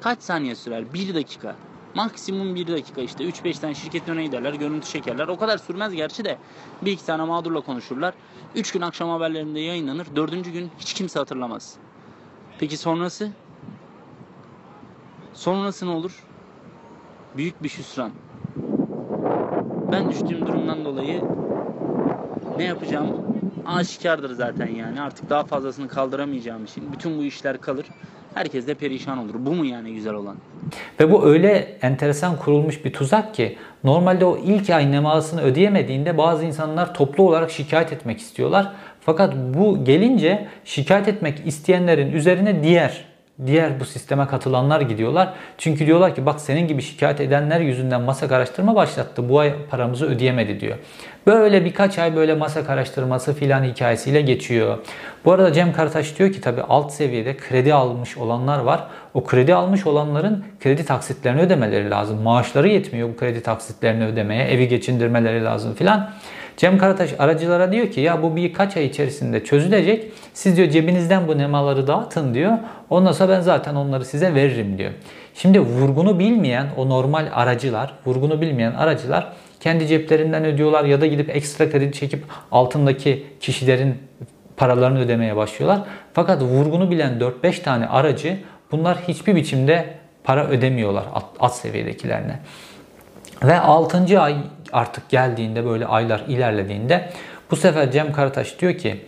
Kaç 0.00 0.22
saniye 0.22 0.54
sürer? 0.54 0.94
1 0.94 1.14
dakika. 1.14 1.56
Maksimum 1.94 2.54
1 2.54 2.66
dakika 2.66 3.00
işte 3.00 3.24
3-5 3.24 3.60
tane 3.60 3.74
şirket 3.74 4.08
öne 4.08 4.24
giderler, 4.24 4.54
görüntü 4.54 4.88
çekerler. 4.88 5.28
O 5.28 5.36
kadar 5.36 5.58
sürmez 5.58 5.92
gerçi 5.92 6.24
de. 6.24 6.38
Bir 6.82 6.92
iki 6.92 7.06
tane 7.06 7.24
mağdurla 7.24 7.60
konuşurlar. 7.60 8.14
3 8.54 8.72
gün 8.72 8.80
akşam 8.80 9.10
haberlerinde 9.10 9.60
yayınlanır. 9.60 10.06
4. 10.16 10.52
gün 10.52 10.70
hiç 10.78 10.94
kimse 10.94 11.18
hatırlamaz. 11.18 11.76
Peki 12.58 12.76
sonrası? 12.76 13.30
Sonrası 15.40 15.86
ne 15.86 15.90
olur? 15.90 16.12
Büyük 17.36 17.62
bir 17.62 17.68
hüsran. 17.68 18.10
Ben 19.92 20.10
düştüğüm 20.10 20.46
durumdan 20.46 20.84
dolayı 20.84 21.22
ne 22.56 22.64
yapacağım 22.64 23.06
aşikardır 23.66 24.34
zaten 24.34 24.66
yani. 24.66 25.00
Artık 25.00 25.30
daha 25.30 25.44
fazlasını 25.44 25.88
kaldıramayacağım 25.88 26.64
için 26.64 26.92
bütün 26.92 27.18
bu 27.18 27.24
işler 27.24 27.60
kalır. 27.60 27.86
Herkes 28.34 28.66
de 28.66 28.74
perişan 28.74 29.18
olur. 29.18 29.34
Bu 29.38 29.52
mu 29.52 29.64
yani 29.64 29.94
güzel 29.94 30.14
olan? 30.14 30.36
Ve 31.00 31.12
bu 31.12 31.26
öyle 31.26 31.78
enteresan 31.82 32.36
kurulmuş 32.36 32.84
bir 32.84 32.92
tuzak 32.92 33.34
ki 33.34 33.58
normalde 33.84 34.24
o 34.24 34.36
ilk 34.36 34.70
ay 34.70 34.92
nemasını 34.92 35.42
ödeyemediğinde 35.42 36.18
bazı 36.18 36.44
insanlar 36.44 36.94
toplu 36.94 37.28
olarak 37.28 37.50
şikayet 37.50 37.92
etmek 37.92 38.18
istiyorlar. 38.18 38.72
Fakat 39.00 39.34
bu 39.36 39.84
gelince 39.84 40.48
şikayet 40.64 41.08
etmek 41.08 41.46
isteyenlerin 41.46 42.12
üzerine 42.12 42.62
diğer 42.62 43.09
diğer 43.46 43.80
bu 43.80 43.84
sisteme 43.84 44.26
katılanlar 44.26 44.80
gidiyorlar. 44.80 45.32
Çünkü 45.58 45.86
diyorlar 45.86 46.14
ki 46.14 46.26
bak 46.26 46.40
senin 46.40 46.68
gibi 46.68 46.82
şikayet 46.82 47.20
edenler 47.20 47.60
yüzünden 47.60 48.00
masak 48.00 48.32
araştırma 48.32 48.74
başlattı. 48.74 49.28
Bu 49.28 49.38
ay 49.38 49.54
paramızı 49.70 50.06
ödeyemedi 50.06 50.60
diyor. 50.60 50.76
Böyle 51.26 51.64
birkaç 51.64 51.98
ay 51.98 52.16
böyle 52.16 52.34
masak 52.34 52.70
araştırması 52.70 53.34
filan 53.34 53.64
hikayesiyle 53.64 54.20
geçiyor. 54.20 54.78
Bu 55.24 55.32
arada 55.32 55.52
Cem 55.52 55.72
Karataş 55.72 56.18
diyor 56.18 56.32
ki 56.32 56.40
tabii 56.40 56.62
alt 56.62 56.92
seviyede 56.92 57.36
kredi 57.36 57.74
almış 57.74 58.16
olanlar 58.16 58.58
var. 58.58 58.84
O 59.14 59.24
kredi 59.24 59.54
almış 59.54 59.86
olanların 59.86 60.44
kredi 60.60 60.84
taksitlerini 60.84 61.40
ödemeleri 61.40 61.90
lazım. 61.90 62.22
Maaşları 62.22 62.68
yetmiyor 62.68 63.08
bu 63.08 63.16
kredi 63.16 63.42
taksitlerini 63.42 64.04
ödemeye. 64.04 64.44
Evi 64.44 64.68
geçindirmeleri 64.68 65.44
lazım 65.44 65.74
filan. 65.74 66.10
Cem 66.56 66.78
Karataş 66.78 67.10
aracılara 67.18 67.72
diyor 67.72 67.90
ki 67.90 68.00
ya 68.00 68.22
bu 68.22 68.36
birkaç 68.36 68.76
ay 68.76 68.86
içerisinde 68.86 69.44
çözülecek. 69.44 70.12
Siz 70.34 70.56
diyor 70.56 70.70
cebinizden 70.70 71.28
bu 71.28 71.38
nemaları 71.38 71.86
dağıtın 71.86 72.34
diyor. 72.34 72.52
Ondan 72.90 73.12
sonra 73.12 73.32
ben 73.32 73.40
zaten 73.40 73.74
onları 73.74 74.04
size 74.04 74.34
veririm 74.34 74.78
diyor. 74.78 74.90
Şimdi 75.34 75.60
vurgunu 75.60 76.18
bilmeyen 76.18 76.66
o 76.76 76.88
normal 76.88 77.26
aracılar, 77.34 77.94
vurgunu 78.06 78.40
bilmeyen 78.40 78.72
aracılar 78.72 79.32
kendi 79.60 79.86
ceplerinden 79.86 80.44
ödüyorlar 80.44 80.84
ya 80.84 81.00
da 81.00 81.06
gidip 81.06 81.36
ekstra 81.36 81.70
kredi 81.70 81.92
çekip 81.92 82.24
altındaki 82.52 83.26
kişilerin 83.40 83.94
paralarını 84.56 85.00
ödemeye 85.00 85.36
başlıyorlar. 85.36 85.80
Fakat 86.12 86.42
vurgunu 86.42 86.90
bilen 86.90 87.18
4-5 87.42 87.62
tane 87.62 87.86
aracı 87.86 88.36
bunlar 88.72 88.98
hiçbir 89.08 89.36
biçimde 89.36 89.94
para 90.24 90.46
ödemiyorlar 90.46 91.04
alt, 91.14 91.24
alt 91.40 91.54
seviyedekilerine. 91.54 92.38
Ve 93.44 93.60
6. 93.60 94.20
ay 94.20 94.36
artık 94.72 95.08
geldiğinde 95.08 95.64
böyle 95.64 95.86
aylar 95.86 96.22
ilerlediğinde 96.28 97.10
bu 97.50 97.56
sefer 97.56 97.90
Cem 97.90 98.12
Karataş 98.12 98.58
diyor 98.58 98.78
ki 98.78 99.00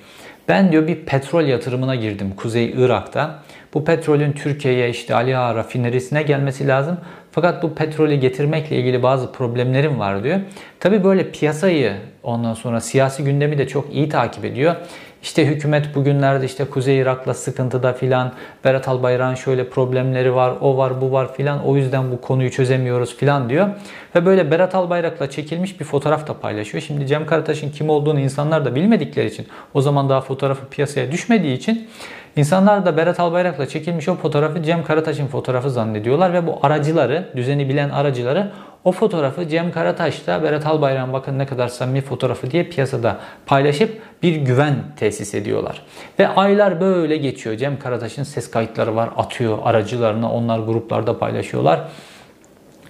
ben 0.49 0.73
diyor 0.73 0.87
bir 0.87 0.97
petrol 0.97 1.45
yatırımına 1.45 1.95
girdim 1.95 2.33
Kuzey 2.37 2.75
Irak'ta. 2.77 3.39
Bu 3.75 3.85
petrolün 3.85 4.33
Türkiye'ye 4.33 4.91
işte 4.91 5.15
Ali 5.15 5.37
Ağa 5.37 5.55
rafinerisine 5.55 6.23
gelmesi 6.23 6.69
lazım. 6.69 6.99
Fakat 7.33 7.63
bu 7.63 7.75
petrolü 7.75 8.15
getirmekle 8.15 8.77
ilgili 8.77 9.03
bazı 9.03 9.33
problemlerim 9.33 9.99
var 9.99 10.25
diyor. 10.25 10.41
Tabi 10.81 11.05
böyle 11.05 11.31
piyasayı 11.31 11.93
ondan 12.23 12.55
sonra 12.55 12.81
siyasi 12.81 13.25
gündemi 13.25 13.59
de 13.59 13.69
çok 13.69 13.95
iyi 13.95 14.09
takip 14.09 14.45
ediyor. 14.45 14.75
İşte 15.23 15.47
hükümet 15.47 15.95
bugünlerde 15.95 16.47
işte 16.47 16.65
Kuzey 16.65 16.99
Irak'la 16.99 17.35
sıkıntıda 17.35 17.93
filan. 17.93 18.33
Berat 18.65 18.89
Albayrak'ın 18.89 19.35
şöyle 19.35 19.69
problemleri 19.69 20.35
var, 20.35 20.55
o 20.61 20.77
var, 20.77 21.01
bu 21.01 21.13
var 21.13 21.35
filan. 21.35 21.65
O 21.65 21.77
yüzden 21.77 22.13
bu 22.13 22.21
konuyu 22.21 22.51
çözemiyoruz 22.51 23.17
filan 23.17 23.49
diyor. 23.49 23.69
Ve 24.15 24.27
böyle 24.27 24.51
Berat 24.51 24.75
Albayrak'la 24.75 25.31
çekilmiş 25.31 25.81
bir 25.81 25.85
fotoğraf 25.85 26.29
da 26.29 26.35
paylaşıyor. 26.35 26.83
Şimdi 26.83 27.07
Cem 27.07 27.27
Karataş'ın 27.27 27.71
kim 27.71 27.91
olduğunu 27.91 28.21
insanlar 28.21 28.65
da 28.65 28.75
bilmedikleri 28.75 29.27
için, 29.27 29.47
o 29.75 29.81
zaman 29.81 30.09
daha 30.09 30.21
fotoğrafı 30.21 30.67
piyasaya 30.69 31.13
düşmediği 31.13 31.57
için 31.57 31.89
insanlar 32.37 32.87
da 32.87 32.97
Berat 32.97 33.21
Albayrak'la 33.21 33.67
çekilmiş 33.69 34.09
o 34.09 34.15
fotoğrafı 34.15 34.63
Cem 34.63 34.85
Karataş'ın 34.85 35.27
fotoğrafı 35.27 35.71
zannediyorlar 35.71 36.33
ve 36.33 36.47
bu 36.47 36.59
aracıları, 36.63 37.29
düzeni 37.37 37.69
bilen 37.69 37.91
aracıları 37.91 38.51
o 38.85 38.93
fotoğrafı 38.93 39.49
Cem 39.49 39.73
Karataş'ta 39.73 40.43
Berat 40.43 40.67
Albayrak'ın 40.67 41.13
bakın 41.13 41.39
ne 41.39 41.47
kadar 41.47 41.69
samimi 41.69 42.01
fotoğrafı 42.01 42.51
diye 42.51 42.65
piyasada 42.65 43.17
paylaşıp 43.47 44.03
bir 44.23 44.37
güven 44.37 44.75
tesis 44.97 45.35
ediyorlar. 45.35 45.83
Ve 46.19 46.29
aylar 46.29 46.81
böyle 46.81 47.17
geçiyor. 47.17 47.57
Cem 47.57 47.79
Karataş'ın 47.79 48.23
ses 48.23 48.51
kayıtları 48.51 48.97
var 48.97 49.11
atıyor 49.17 49.59
aracılarına 49.65 50.33
onlar 50.33 50.59
gruplarda 50.59 51.19
paylaşıyorlar. 51.19 51.81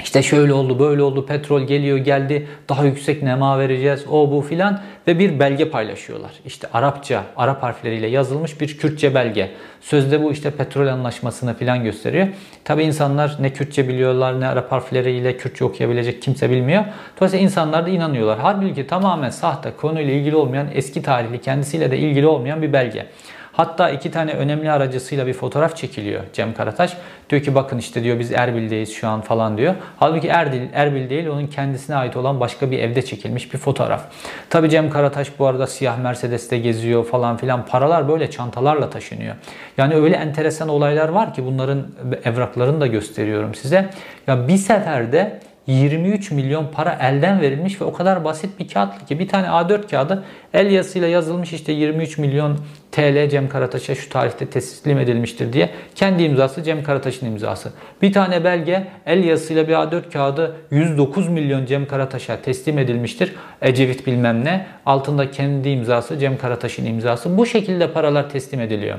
İşte 0.00 0.22
şöyle 0.22 0.52
oldu, 0.52 0.78
böyle 0.78 1.02
oldu, 1.02 1.26
petrol 1.26 1.60
geliyor, 1.60 1.98
geldi, 1.98 2.46
daha 2.68 2.84
yüksek 2.84 3.22
nema 3.22 3.58
vereceğiz, 3.58 4.04
o 4.10 4.30
bu 4.30 4.40
filan 4.40 4.80
ve 5.06 5.18
bir 5.18 5.38
belge 5.38 5.70
paylaşıyorlar. 5.70 6.30
İşte 6.44 6.68
Arapça, 6.72 7.24
Arap 7.36 7.62
harfleriyle 7.62 8.06
yazılmış 8.06 8.60
bir 8.60 8.78
Kürtçe 8.78 9.14
belge. 9.14 9.50
Sözde 9.80 10.22
bu 10.22 10.32
işte 10.32 10.50
petrol 10.50 10.86
anlaşmasını 10.86 11.54
filan 11.54 11.84
gösteriyor. 11.84 12.28
Tabi 12.64 12.82
insanlar 12.82 13.36
ne 13.40 13.52
Kürtçe 13.52 13.88
biliyorlar, 13.88 14.40
ne 14.40 14.46
Arap 14.46 14.72
harfleriyle 14.72 15.36
Kürtçe 15.36 15.64
okuyabilecek 15.64 16.22
kimse 16.22 16.50
bilmiyor. 16.50 16.84
Dolayısıyla 17.16 17.44
insanlar 17.44 17.86
da 17.86 17.90
inanıyorlar. 17.90 18.38
Halbuki 18.38 18.86
tamamen 18.86 19.30
sahte, 19.30 19.72
konuyla 19.80 20.12
ilgili 20.12 20.36
olmayan, 20.36 20.66
eski 20.74 21.02
tarihli, 21.02 21.40
kendisiyle 21.40 21.90
de 21.90 21.98
ilgili 21.98 22.26
olmayan 22.26 22.62
bir 22.62 22.72
belge. 22.72 23.06
Hatta 23.52 23.90
iki 23.90 24.10
tane 24.10 24.32
önemli 24.32 24.70
aracısıyla 24.70 25.26
bir 25.26 25.32
fotoğraf 25.32 25.76
çekiliyor 25.76 26.22
Cem 26.32 26.54
Karataş. 26.54 26.96
Diyor 27.30 27.42
ki 27.42 27.54
bakın 27.54 27.78
işte 27.78 28.04
diyor 28.04 28.18
biz 28.18 28.32
Erbil'deyiz 28.32 28.92
şu 28.94 29.08
an 29.08 29.20
falan 29.20 29.58
diyor. 29.58 29.74
Halbuki 29.96 30.28
Erbil, 30.28 30.62
Erbil 30.72 31.10
değil 31.10 31.26
onun 31.26 31.46
kendisine 31.46 31.96
ait 31.96 32.16
olan 32.16 32.40
başka 32.40 32.70
bir 32.70 32.78
evde 32.78 33.02
çekilmiş 33.02 33.52
bir 33.54 33.58
fotoğraf. 33.58 34.04
Tabi 34.50 34.70
Cem 34.70 34.90
Karataş 34.90 35.38
bu 35.38 35.46
arada 35.46 35.66
siyah 35.66 35.98
Mercedes'te 35.98 36.58
geziyor 36.58 37.04
falan 37.04 37.36
filan. 37.36 37.66
Paralar 37.66 38.08
böyle 38.08 38.30
çantalarla 38.30 38.90
taşınıyor. 38.90 39.34
Yani 39.78 39.94
öyle 39.94 40.16
enteresan 40.16 40.68
olaylar 40.68 41.08
var 41.08 41.34
ki 41.34 41.44
bunların 41.46 41.86
evraklarını 42.24 42.80
da 42.80 42.86
gösteriyorum 42.86 43.54
size. 43.54 43.90
Ya 44.26 44.48
bir 44.48 44.56
seferde 44.56 45.40
23 45.66 46.30
milyon 46.30 46.66
para 46.72 46.98
elden 47.00 47.40
verilmiş 47.40 47.80
ve 47.80 47.84
o 47.84 47.92
kadar 47.92 48.24
basit 48.24 48.58
bir 48.58 48.68
kağıtlı 48.68 49.06
ki 49.06 49.18
bir 49.18 49.28
tane 49.28 49.46
A4 49.46 49.90
kağıdı 49.90 50.24
el 50.54 50.70
yazısıyla 50.70 51.08
yazılmış 51.08 51.52
işte 51.52 51.72
23 51.72 52.18
milyon 52.18 52.58
TL 52.92 53.28
Cem 53.28 53.48
Karataş'a 53.48 53.94
şu 53.94 54.08
tarihte 54.08 54.46
teslim 54.46 54.98
edilmiştir 54.98 55.52
diye. 55.52 55.70
Kendi 55.94 56.22
imzası 56.22 56.62
Cem 56.62 56.82
Karataş'ın 56.82 57.26
imzası. 57.26 57.72
Bir 58.02 58.12
tane 58.12 58.44
belge 58.44 58.86
el 59.06 59.24
yazısıyla 59.24 59.68
bir 59.68 59.72
A4 59.72 60.10
kağıdı 60.12 60.56
109 60.70 61.28
milyon 61.28 61.66
Cem 61.66 61.86
Karataş'a 61.86 62.42
teslim 62.42 62.78
edilmiştir. 62.78 63.32
Ecevit 63.62 64.06
bilmem 64.06 64.44
ne. 64.44 64.66
Altında 64.86 65.30
kendi 65.30 65.68
imzası 65.68 66.18
Cem 66.18 66.38
Karataş'ın 66.38 66.86
imzası. 66.86 67.38
Bu 67.38 67.46
şekilde 67.46 67.92
paralar 67.92 68.30
teslim 68.30 68.60
ediliyor 68.60 68.98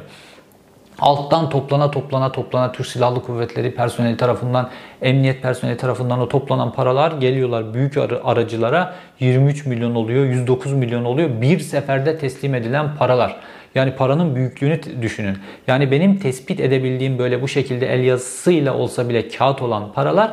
alttan 1.00 1.50
toplana 1.50 1.92
toplana 1.92 2.32
toplana 2.32 2.72
Türk 2.72 2.88
Silahlı 2.88 3.22
Kuvvetleri 3.22 3.76
personeli 3.76 4.18
tarafından, 4.18 4.70
emniyet 5.02 5.42
personeli 5.42 5.78
tarafından 5.78 6.20
o 6.20 6.30
toplanan 6.30 6.74
paralar 6.74 7.12
geliyorlar 7.12 7.74
büyük 7.74 7.98
aracılara 8.24 8.94
23 9.20 9.66
milyon 9.66 9.96
oluyor, 9.96 10.26
109 10.26 10.74
milyon 10.74 11.06
oluyor. 11.06 11.42
Bir 11.42 11.60
seferde 11.60 12.18
teslim 12.18 12.56
edilen 12.56 12.96
paralar. 12.96 13.36
Yani 13.76 13.96
paranın 13.96 14.36
büyüklüğünü 14.36 15.02
düşünün. 15.02 15.38
Yani 15.68 15.92
benim 15.92 16.20
tespit 16.20 16.60
edebildiğim 16.60 17.20
böyle 17.20 17.42
bu 17.42 17.48
şekilde 17.48 17.94
el 17.94 18.04
yazısıyla 18.04 18.74
olsa 18.74 19.10
bile 19.10 19.28
kağıt 19.28 19.62
olan 19.62 19.94
paralar 19.94 20.32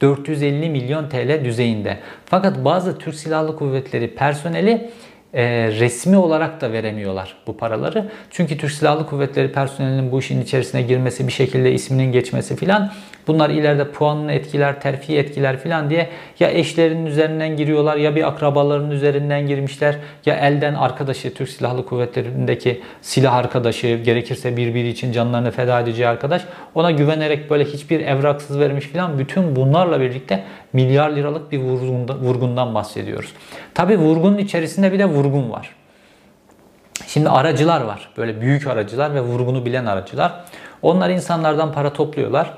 450 0.00 0.70
milyon 0.70 1.08
TL 1.08 1.44
düzeyinde. 1.44 1.98
Fakat 2.26 2.64
bazı 2.64 2.98
Türk 2.98 3.14
Silahlı 3.14 3.56
Kuvvetleri 3.56 4.14
personeli 4.14 4.90
e, 5.34 5.42
resmi 5.68 6.16
olarak 6.16 6.60
da 6.60 6.72
veremiyorlar 6.72 7.36
bu 7.46 7.56
paraları. 7.56 8.10
Çünkü 8.30 8.58
Türk 8.58 8.72
Silahlı 8.72 9.06
Kuvvetleri 9.06 9.52
personelinin 9.52 10.12
bu 10.12 10.18
işin 10.18 10.42
içerisine 10.42 10.82
girmesi, 10.82 11.26
bir 11.26 11.32
şekilde 11.32 11.72
isminin 11.72 12.12
geçmesi 12.12 12.56
filan 12.56 12.92
bunlar 13.26 13.50
ileride 13.50 13.90
puanını 13.90 14.32
etkiler, 14.32 14.80
terfi 14.80 15.18
etkiler 15.18 15.58
filan 15.58 15.90
diye 15.90 16.08
ya 16.40 16.50
eşlerinin 16.50 17.06
üzerinden 17.06 17.56
giriyorlar 17.56 17.96
ya 17.96 18.16
bir 18.16 18.28
akrabalarının 18.28 18.90
üzerinden 18.90 19.46
girmişler 19.46 19.96
ya 20.26 20.34
elden 20.34 20.74
arkadaşı 20.74 21.34
Türk 21.34 21.48
Silahlı 21.48 21.86
Kuvvetleri'ndeki 21.86 22.80
silah 23.02 23.34
arkadaşı 23.34 23.86
gerekirse 24.04 24.56
birbiri 24.56 24.88
için 24.88 25.12
canlarını 25.12 25.50
feda 25.50 25.80
edeceği 25.80 26.08
arkadaş 26.08 26.42
ona 26.74 26.90
güvenerek 26.90 27.50
böyle 27.50 27.64
hiçbir 27.64 28.00
evraksız 28.00 28.58
vermiş 28.58 28.86
filan 28.86 29.18
bütün 29.18 29.56
bunlarla 29.56 30.00
birlikte 30.00 30.44
milyar 30.72 31.10
liralık 31.10 31.52
bir 31.52 31.58
vurgundan 32.22 32.74
bahsediyoruz. 32.74 33.32
Tabi 33.74 33.98
vurgunun 33.98 34.38
içerisinde 34.38 34.92
bir 34.92 34.98
de 34.98 35.04
vurgun 35.04 35.50
var. 35.50 35.74
Şimdi 37.06 37.28
aracılar 37.28 37.80
var. 37.80 38.08
Böyle 38.16 38.40
büyük 38.40 38.66
aracılar 38.66 39.14
ve 39.14 39.20
vurgunu 39.20 39.66
bilen 39.66 39.86
aracılar. 39.86 40.32
Onlar 40.82 41.10
insanlardan 41.10 41.72
para 41.72 41.92
topluyorlar. 41.92 42.50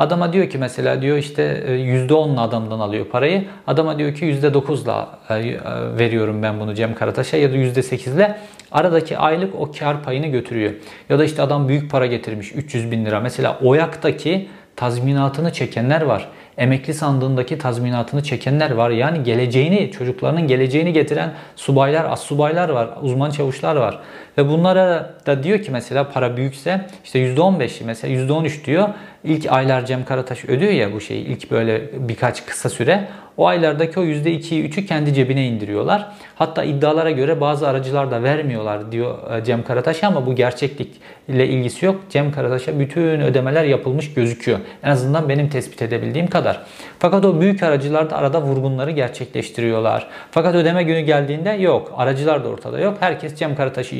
Adama 0.00 0.32
diyor 0.32 0.50
ki 0.50 0.58
mesela 0.58 1.02
diyor 1.02 1.16
işte 1.16 1.64
e, 1.66 1.70
%10'la 1.70 2.40
adamdan 2.40 2.80
alıyor 2.80 3.06
parayı. 3.06 3.44
Adama 3.66 3.98
diyor 3.98 4.14
ki 4.14 4.24
%9'la 4.24 5.08
e, 5.28 5.34
e, 5.34 5.58
veriyorum 5.98 6.42
ben 6.42 6.60
bunu 6.60 6.74
Cem 6.74 6.94
Karataş'a 6.94 7.36
ya 7.36 7.52
da 7.52 7.56
%8'le. 7.56 8.36
Aradaki 8.72 9.18
aylık 9.18 9.54
o 9.54 9.70
kar 9.78 10.02
payını 10.02 10.26
götürüyor. 10.26 10.72
Ya 11.08 11.18
da 11.18 11.24
işte 11.24 11.42
adam 11.42 11.68
büyük 11.68 11.90
para 11.90 12.06
getirmiş 12.06 12.52
300 12.54 12.90
bin 12.90 13.04
lira. 13.04 13.20
Mesela 13.20 13.58
Oyak'taki 13.62 14.48
tazminatını 14.76 15.52
çekenler 15.52 16.02
var. 16.02 16.28
Emekli 16.58 16.94
sandığındaki 16.94 17.58
tazminatını 17.58 18.22
çekenler 18.22 18.70
var. 18.70 18.90
Yani 18.90 19.22
geleceğini, 19.22 19.90
çocuklarının 19.90 20.46
geleceğini 20.46 20.92
getiren 20.92 21.32
subaylar, 21.56 22.04
as 22.04 22.22
subaylar 22.22 22.68
var, 22.68 22.88
uzman 23.02 23.30
çavuşlar 23.30 23.76
var. 23.76 23.98
Ve 24.40 24.48
bunlara 24.48 25.14
da 25.26 25.42
diyor 25.42 25.62
ki 25.62 25.70
mesela 25.70 26.10
para 26.10 26.36
büyükse 26.36 26.86
işte 27.04 27.18
%15 27.18 27.84
mesela 27.84 28.14
%13 28.14 28.64
diyor. 28.64 28.88
İlk 29.24 29.52
aylar 29.52 29.86
Cem 29.86 30.04
Karataş 30.04 30.44
ödüyor 30.44 30.72
ya 30.72 30.92
bu 30.92 31.00
şeyi 31.00 31.24
ilk 31.24 31.50
böyle 31.50 32.08
birkaç 32.08 32.46
kısa 32.46 32.68
süre. 32.68 33.08
O 33.36 33.46
aylardaki 33.46 34.00
o 34.00 34.04
%2'yi 34.04 34.68
3'ü 34.68 34.86
kendi 34.86 35.14
cebine 35.14 35.46
indiriyorlar. 35.46 36.08
Hatta 36.34 36.64
iddialara 36.64 37.10
göre 37.10 37.40
bazı 37.40 37.68
aracılar 37.68 38.10
da 38.10 38.22
vermiyorlar 38.22 38.92
diyor 38.92 39.32
e, 39.32 39.44
Cem 39.44 39.64
Karataş 39.64 40.04
ama 40.04 40.26
bu 40.26 40.34
gerçeklikle 40.34 41.48
ilgisi 41.48 41.86
yok. 41.86 42.00
Cem 42.10 42.32
Karataş'a 42.32 42.80
bütün 42.80 43.20
ödemeler 43.20 43.64
yapılmış 43.64 44.14
gözüküyor. 44.14 44.58
En 44.82 44.90
azından 44.90 45.28
benim 45.28 45.48
tespit 45.48 45.82
edebildiğim 45.82 46.26
kadar. 46.26 46.60
Fakat 46.98 47.24
o 47.24 47.40
büyük 47.40 47.62
aracılar 47.62 48.10
da 48.10 48.16
arada 48.16 48.42
vurgunları 48.42 48.90
gerçekleştiriyorlar. 48.90 50.06
Fakat 50.30 50.54
ödeme 50.54 50.82
günü 50.82 51.00
geldiğinde 51.00 51.50
yok. 51.50 51.94
Aracılar 51.96 52.44
da 52.44 52.48
ortada 52.48 52.80
yok. 52.80 52.96
Herkes 53.00 53.34
Cem 53.34 53.56
Karataş'ı 53.56 53.96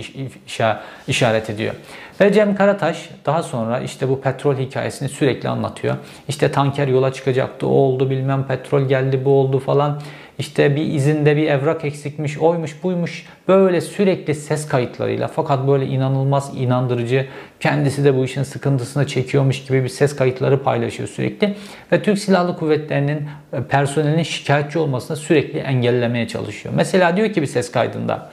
işaret 1.09 1.51
ediyor. 1.51 1.75
Ve 2.21 2.33
Cem 2.33 2.55
Karataş 2.57 3.11
daha 3.27 3.43
sonra 3.43 3.81
işte 3.81 4.09
bu 4.09 4.21
petrol 4.21 4.57
hikayesini 4.57 5.09
sürekli 5.09 5.49
anlatıyor. 5.49 5.97
İşte 6.29 6.53
tanker 6.53 6.89
yola 6.89 7.13
çıkacaktı, 7.13 7.67
o 7.67 7.71
oldu 7.71 8.11
bilmem 8.11 8.47
petrol 8.47 8.89
geldi 8.89 9.25
bu 9.25 9.31
oldu 9.31 9.59
falan. 9.59 10.01
İşte 10.39 10.77
bir 10.77 10.87
izinde 10.87 11.37
bir 11.37 11.47
evrak 11.47 11.85
eksikmiş, 11.85 12.39
oymuş 12.39 12.83
buymuş. 12.83 13.27
Böyle 13.49 13.81
sürekli 13.81 14.35
ses 14.35 14.69
kayıtlarıyla 14.69 15.29
fakat 15.29 15.69
böyle 15.69 15.87
inanılmaz 15.87 16.53
inandırıcı 16.57 17.27
kendisi 17.61 18.05
de 18.05 18.17
bu 18.17 18.25
işin 18.25 18.43
sıkıntısını 18.43 19.07
çekiyormuş 19.07 19.65
gibi 19.65 19.85
bir 19.85 19.89
ses 19.89 20.17
kayıtları 20.17 20.63
paylaşıyor 20.63 21.09
sürekli. 21.09 21.57
Ve 21.93 22.03
Türk 22.03 22.19
Silahlı 22.19 22.57
Kuvvetleri'nin 22.57 23.29
e, 23.53 23.63
personelinin 23.63 24.23
şikayetçi 24.23 24.79
olmasını 24.79 25.17
sürekli 25.17 25.59
engellemeye 25.59 26.29
çalışıyor. 26.29 26.75
Mesela 26.77 27.17
diyor 27.17 27.33
ki 27.33 27.43
bir 27.43 27.47
ses 27.47 27.73
kaydında 27.73 28.31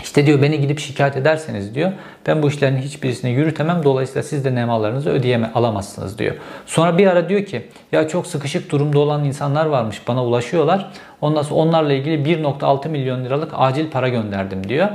işte 0.00 0.26
diyor 0.26 0.42
beni 0.42 0.60
gidip 0.60 0.78
şikayet 0.78 1.16
ederseniz 1.16 1.74
diyor 1.74 1.92
ben 2.26 2.42
bu 2.42 2.48
işlerin 2.48 2.76
hiçbirisini 2.76 3.30
yürütemem 3.30 3.80
dolayısıyla 3.84 4.22
siz 4.22 4.44
de 4.44 4.54
nemalarınızı 4.54 5.10
ödeyeme 5.10 5.50
alamazsınız 5.54 6.18
diyor. 6.18 6.34
Sonra 6.66 6.98
bir 6.98 7.06
ara 7.06 7.28
diyor 7.28 7.44
ki 7.44 7.66
ya 7.92 8.08
çok 8.08 8.26
sıkışık 8.26 8.70
durumda 8.70 8.98
olan 8.98 9.24
insanlar 9.24 9.66
varmış 9.66 10.02
bana 10.08 10.24
ulaşıyorlar. 10.24 10.90
Ondan 11.20 11.42
sonra 11.42 11.60
onlarla 11.60 11.92
ilgili 11.92 12.38
1.6 12.42 12.88
milyon 12.88 13.24
liralık 13.24 13.52
acil 13.54 13.90
para 13.90 14.08
gönderdim 14.08 14.68
diyor. 14.68 14.88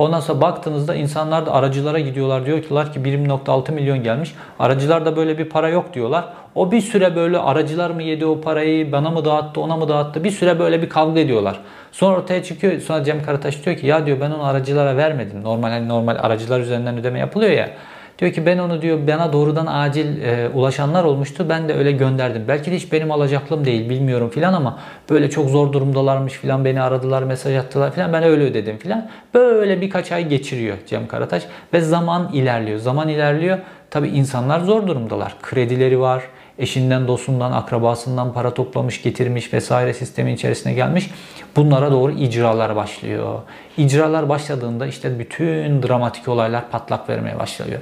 Ondan 0.00 0.20
sonra 0.20 0.40
baktığınızda 0.40 0.94
insanlar 0.94 1.46
da 1.46 1.52
aracılara 1.52 1.98
gidiyorlar 1.98 2.46
diyorlar 2.46 2.92
ki 2.92 3.00
1.6 3.00 3.72
milyon 3.72 4.02
gelmiş. 4.02 4.34
Aracılarda 4.58 5.16
böyle 5.16 5.38
bir 5.38 5.44
para 5.44 5.68
yok 5.68 5.94
diyorlar. 5.94 6.24
O 6.54 6.72
bir 6.72 6.80
süre 6.80 7.16
böyle 7.16 7.38
aracılar 7.38 7.90
mı 7.90 8.02
yedi 8.02 8.26
o 8.26 8.40
parayı 8.40 8.92
bana 8.92 9.10
mı 9.10 9.24
dağıttı 9.24 9.60
ona 9.60 9.76
mı 9.76 9.88
dağıttı 9.88 10.24
bir 10.24 10.30
süre 10.30 10.58
böyle 10.58 10.82
bir 10.82 10.88
kavga 10.88 11.20
ediyorlar. 11.20 11.60
Sonra 11.92 12.16
ortaya 12.16 12.42
çıkıyor 12.42 12.80
sonra 12.80 13.04
Cem 13.04 13.22
Karataş 13.22 13.64
diyor 13.64 13.76
ki 13.76 13.86
ya 13.86 14.06
diyor 14.06 14.20
ben 14.20 14.30
onu 14.30 14.44
aracılara 14.44 14.96
vermedim. 14.96 15.42
Normal 15.42 15.68
hani 15.68 15.88
normal 15.88 16.16
aracılar 16.20 16.60
üzerinden 16.60 16.98
ödeme 16.98 17.18
yapılıyor 17.18 17.52
ya. 17.52 17.70
Diyor 18.20 18.32
ki 18.32 18.46
ben 18.46 18.58
onu 18.58 18.82
diyor 18.82 18.98
bana 19.06 19.32
doğrudan 19.32 19.66
acil 19.66 20.22
e, 20.22 20.48
ulaşanlar 20.48 21.04
olmuştu. 21.04 21.46
Ben 21.48 21.68
de 21.68 21.74
öyle 21.74 21.92
gönderdim. 21.92 22.44
Belki 22.48 22.70
de 22.70 22.76
hiç 22.76 22.92
benim 22.92 23.10
alacaklım 23.10 23.64
değil 23.64 23.90
bilmiyorum 23.90 24.30
filan 24.30 24.52
ama 24.52 24.78
böyle 25.10 25.30
çok 25.30 25.50
zor 25.50 25.72
durumdalarmış 25.72 26.32
filan 26.32 26.64
beni 26.64 26.82
aradılar 26.82 27.22
mesaj 27.22 27.56
attılar 27.56 27.92
filan 27.94 28.12
ben 28.12 28.22
öyle 28.22 28.44
ödedim 28.44 28.78
filan. 28.78 29.08
Böyle 29.34 29.80
birkaç 29.80 30.12
ay 30.12 30.28
geçiriyor 30.28 30.76
Cem 30.86 31.06
Karataş 31.06 31.42
ve 31.72 31.80
zaman 31.80 32.30
ilerliyor. 32.32 32.78
Zaman 32.78 33.08
ilerliyor. 33.08 33.58
Tabi 33.90 34.08
insanlar 34.08 34.60
zor 34.60 34.86
durumdalar. 34.86 35.34
Kredileri 35.42 36.00
var 36.00 36.22
eşinden, 36.60 37.08
dostundan, 37.08 37.52
akrabasından 37.52 38.32
para 38.32 38.54
toplamış, 38.54 39.02
getirmiş 39.02 39.52
vesaire 39.52 39.94
sistemin 39.94 40.34
içerisine 40.34 40.72
gelmiş. 40.72 41.10
Bunlara 41.56 41.90
doğru 41.90 42.12
icralar 42.12 42.76
başlıyor. 42.76 43.40
İcralar 43.76 44.28
başladığında 44.28 44.86
işte 44.86 45.18
bütün 45.18 45.82
dramatik 45.82 46.28
olaylar 46.28 46.70
patlak 46.70 47.08
vermeye 47.08 47.38
başlıyor. 47.38 47.80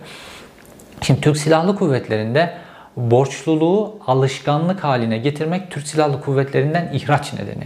Şimdi 1.02 1.20
Türk 1.20 1.36
Silahlı 1.36 1.76
Kuvvetleri'nde 1.76 2.54
borçluluğu 2.96 3.98
alışkanlık 4.06 4.84
haline 4.84 5.18
getirmek 5.18 5.70
Türk 5.70 5.86
Silahlı 5.86 6.20
Kuvvetleri'nden 6.20 6.90
ihraç 6.92 7.32
nedeni. 7.32 7.64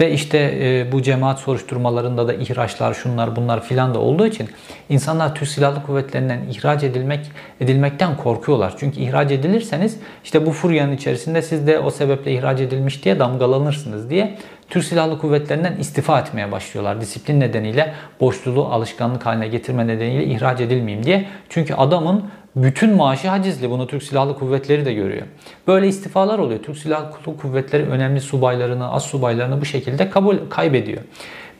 Ve 0.00 0.12
işte 0.12 0.38
e, 0.38 0.92
bu 0.92 1.02
cemaat 1.02 1.38
soruşturmalarında 1.38 2.28
da 2.28 2.34
ihraçlar 2.34 2.94
şunlar 2.94 3.36
bunlar 3.36 3.62
filan 3.62 3.94
da 3.94 3.98
olduğu 3.98 4.26
için 4.26 4.48
insanlar 4.88 5.34
Türk 5.34 5.48
Silahlı 5.48 5.82
Kuvvetleri'nden 5.82 6.40
ihraç 6.50 6.82
edilmek 6.82 7.30
edilmekten 7.60 8.16
korkuyorlar. 8.16 8.74
Çünkü 8.78 9.00
ihraç 9.00 9.32
edilirseniz 9.32 9.98
işte 10.24 10.46
bu 10.46 10.52
furyanın 10.52 10.92
içerisinde 10.92 11.42
siz 11.42 11.66
de 11.66 11.78
o 11.78 11.90
sebeple 11.90 12.32
ihraç 12.32 12.60
edilmiş 12.60 13.04
diye 13.04 13.18
damgalanırsınız 13.18 14.10
diye 14.10 14.38
Türk 14.68 14.84
Silahlı 14.84 15.18
Kuvvetleri'nden 15.18 15.76
istifa 15.76 16.20
etmeye 16.20 16.52
başlıyorlar. 16.52 17.00
Disiplin 17.00 17.40
nedeniyle 17.40 17.94
boşluğu 18.20 18.64
alışkanlık 18.64 19.26
haline 19.26 19.48
getirme 19.48 19.86
nedeniyle 19.86 20.24
ihraç 20.24 20.60
edilmeyeyim 20.60 21.06
diye. 21.06 21.26
Çünkü 21.48 21.74
adamın 21.74 22.24
bütün 22.56 22.96
maaşı 22.96 23.28
hacizli. 23.28 23.70
Bunu 23.70 23.86
Türk 23.86 24.02
Silahlı 24.02 24.38
Kuvvetleri 24.38 24.84
de 24.84 24.94
görüyor. 24.94 25.26
Böyle 25.66 25.88
istifalar 25.88 26.38
oluyor. 26.38 26.62
Türk 26.62 26.78
Silahlı 26.78 27.36
Kuvvetleri 27.36 27.82
önemli 27.82 28.20
subaylarını, 28.20 28.92
az 28.92 29.02
subaylarını 29.02 29.60
bu 29.60 29.64
şekilde 29.64 30.10
kabul 30.10 30.36
kaybediyor. 30.50 31.02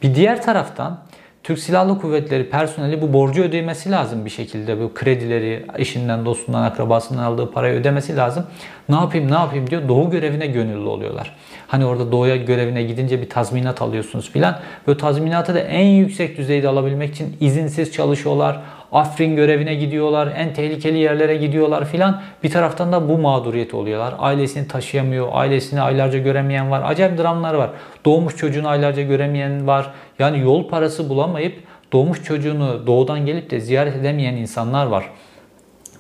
Bir 0.03 0.15
diğer 0.15 0.43
taraftan 0.43 1.01
Türk 1.45 1.59
Silahlı 1.59 2.01
Kuvvetleri 2.01 2.51
personeli 2.51 3.03
bu 3.03 3.13
borcu 3.13 3.43
ödemesi 3.43 3.91
lazım 3.91 4.25
bir 4.25 4.31
şekilde. 4.31 4.81
Bu 4.81 4.95
kredileri 4.95 5.67
eşinden, 5.77 6.25
dostundan, 6.25 6.63
akrabasından 6.63 7.23
aldığı 7.23 7.51
parayı 7.51 7.81
ödemesi 7.81 8.17
lazım. 8.17 8.47
Ne 8.89 8.95
yapayım, 8.95 9.31
ne 9.31 9.35
yapayım 9.35 9.71
diyor. 9.71 9.89
Doğu 9.89 10.11
görevine 10.11 10.47
gönüllü 10.47 10.89
oluyorlar. 10.89 11.37
Hani 11.67 11.87
orada 11.87 12.13
doğuya 12.13 12.37
görevine 12.37 12.83
gidince 12.83 13.21
bir 13.21 13.29
tazminat 13.29 13.83
alıyorsunuz 13.83 14.31
filan. 14.31 14.59
Böyle 14.87 14.99
tazminatı 14.99 15.55
da 15.55 15.61
en 15.61 15.87
yüksek 15.87 16.37
düzeyde 16.37 16.69
alabilmek 16.69 17.15
için 17.15 17.37
izinsiz 17.41 17.93
çalışıyorlar. 17.93 18.61
Afrin 18.95 19.37
görevine 19.37 19.75
gidiyorlar, 19.75 20.33
en 20.37 20.55
tehlikeli 20.55 20.99
yerlere 20.99 21.37
gidiyorlar 21.37 21.85
filan. 21.85 22.23
Bir 22.43 22.51
taraftan 22.51 22.93
da 22.93 23.09
bu 23.09 23.19
mağduriyet 23.19 23.75
oluyorlar. 23.75 24.15
Ailesini 24.19 24.69
taşıyamıyor, 24.69 25.29
ailesini 25.33 25.81
aylarca 25.81 26.19
göremeyen 26.19 26.71
var. 26.71 26.83
Acayip 26.85 27.19
dramlar 27.19 27.55
var. 27.55 27.71
Doğmuş 28.05 28.37
çocuğunu 28.37 28.69
aylarca 28.69 29.03
göremeyen 29.03 29.67
var. 29.67 29.91
Yani 30.19 30.41
yol 30.41 30.69
parası 30.69 31.09
bulamayıp 31.09 31.59
doğmuş 31.93 32.25
çocuğunu 32.25 32.87
doğudan 32.87 33.27
gelip 33.27 33.51
de 33.51 33.61
ziyaret 33.61 33.97
edemeyen 33.97 34.35
insanlar 34.35 34.87
var. 34.87 35.05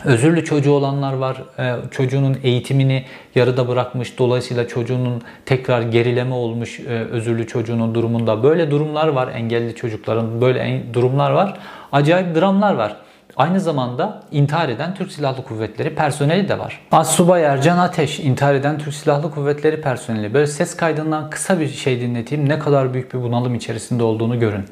Özürlü 0.04 0.44
çocuğu 0.44 0.72
olanlar 0.72 1.12
var. 1.12 1.42
Ee, 1.58 1.74
çocuğunun 1.90 2.36
eğitimini 2.42 3.04
yarıda 3.34 3.68
bırakmış. 3.68 4.18
Dolayısıyla 4.18 4.68
çocuğunun 4.68 5.22
tekrar 5.46 5.82
gerileme 5.82 6.34
olmuş 6.34 6.80
e, 6.80 6.82
özürlü 6.92 7.46
çocuğunun 7.46 7.94
durumunda. 7.94 8.42
Böyle 8.42 8.70
durumlar 8.70 9.08
var. 9.08 9.28
Engelli 9.34 9.74
çocukların 9.74 10.40
böyle 10.40 10.82
durumlar 10.94 11.30
var. 11.30 11.58
Acayip 11.94 12.34
dramlar 12.34 12.74
var. 12.74 12.96
Aynı 13.36 13.60
zamanda 13.60 14.22
intihar 14.30 14.68
eden 14.68 14.94
Türk 14.94 15.12
Silahlı 15.12 15.44
Kuvvetleri 15.44 15.94
personeli 15.94 16.48
de 16.48 16.58
var. 16.58 16.86
Assubay 16.92 17.44
Ercan 17.44 17.78
Ateş 17.78 18.20
intihar 18.20 18.54
eden 18.54 18.78
Türk 18.78 18.94
Silahlı 18.94 19.30
Kuvvetleri 19.30 19.80
personeli. 19.80 20.34
Böyle 20.34 20.46
ses 20.46 20.76
kaydından 20.76 21.30
kısa 21.30 21.60
bir 21.60 21.68
şey 21.68 22.00
dinleteyim. 22.00 22.48
Ne 22.48 22.58
kadar 22.58 22.94
büyük 22.94 23.14
bir 23.14 23.22
bunalım 23.22 23.54
içerisinde 23.54 24.02
olduğunu 24.02 24.40
görün. 24.40 24.64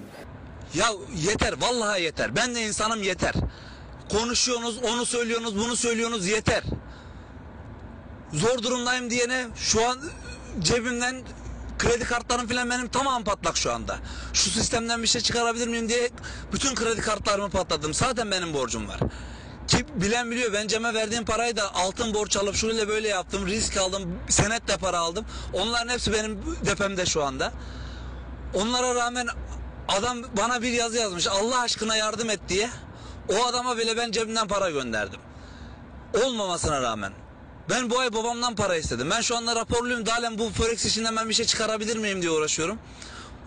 Ya 0.75 0.87
yeter 1.29 1.55
vallahi 1.61 2.03
yeter. 2.03 2.37
Ben 2.37 2.55
de 2.55 2.67
insanım 2.67 3.03
yeter. 3.03 3.35
Konuşuyorsunuz, 4.13 4.81
onu 4.95 5.07
söylüyorsunuz, 5.07 5.57
bunu 5.57 5.77
söylüyorsunuz 5.77 6.29
yeter. 6.29 6.63
Zor 8.33 8.63
durumdayım 8.63 9.11
diyene 9.11 9.47
şu 9.57 9.89
an 9.89 9.99
cebimden 10.61 11.17
kredi 11.79 12.05
kartlarım 12.05 12.49
falan 12.49 12.71
benim 12.71 12.89
tamam 12.89 13.25
patlak 13.25 13.57
şu 13.57 13.73
anda. 13.73 13.99
Şu 14.33 14.51
sistemden 14.51 15.03
bir 15.03 15.09
şey 15.09 15.21
çıkarabilir 15.21 15.69
miyim 15.69 15.89
diye 15.89 16.11
bütün 16.53 16.75
kredi 16.75 17.01
kartlarımı 17.01 17.51
patladım. 17.51 17.95
Zaten 17.95 18.31
benim 18.31 18.55
borcum 18.55 18.89
var. 18.89 19.01
Ki 19.69 19.87
bilen 19.95 20.31
biliyor 20.31 20.53
ben 20.53 20.67
Cem'e 20.67 20.95
verdiğim 20.95 21.25
parayı 21.25 21.57
da 21.57 21.75
altın 21.75 22.15
borç 22.15 22.37
alıp 22.37 22.57
şöyle 22.57 22.89
böyle 22.89 23.09
yaptım. 23.09 23.47
Risk 23.47 23.77
aldım. 23.77 24.19
Senetle 24.29 24.77
para 24.77 24.99
aldım. 24.99 25.25
Onların 25.53 25.89
hepsi 25.89 26.13
benim 26.13 26.57
depemde 26.67 27.07
şu 27.07 27.25
anda. 27.25 27.53
Onlara 28.55 28.95
rağmen 28.95 29.29
adam 29.89 30.23
bana 30.37 30.63
bir 30.63 30.73
yazı 30.73 30.97
yazmış. 30.97 31.27
Allah 31.27 31.61
aşkına 31.61 31.97
yardım 31.97 32.31
et 32.31 32.41
diye. 32.49 32.71
O 33.29 33.45
adama 33.45 33.77
bile 33.77 33.97
ben 33.97 34.11
cebimden 34.11 34.49
para 34.49 34.71
gönderdim. 34.71 35.21
Olmamasına 36.25 36.83
rağmen. 36.83 37.13
Ben 37.71 37.91
bu 37.91 37.99
ay 37.99 38.13
babamdan 38.13 38.55
para 38.55 38.77
istedim. 38.77 39.09
Ben 39.11 39.21
şu 39.21 39.37
anda 39.37 39.57
raporluyum. 39.57 40.07
Dalen 40.07 40.39
bu 40.39 40.51
Forex 40.51 40.87
işinden 40.87 41.17
ben 41.17 41.29
bir 41.29 41.35
şey 41.35 41.47
çıkarabilir 41.47 41.97
miyim 41.97 42.23
diye 42.23 42.31
uğraşıyorum. 42.31 42.79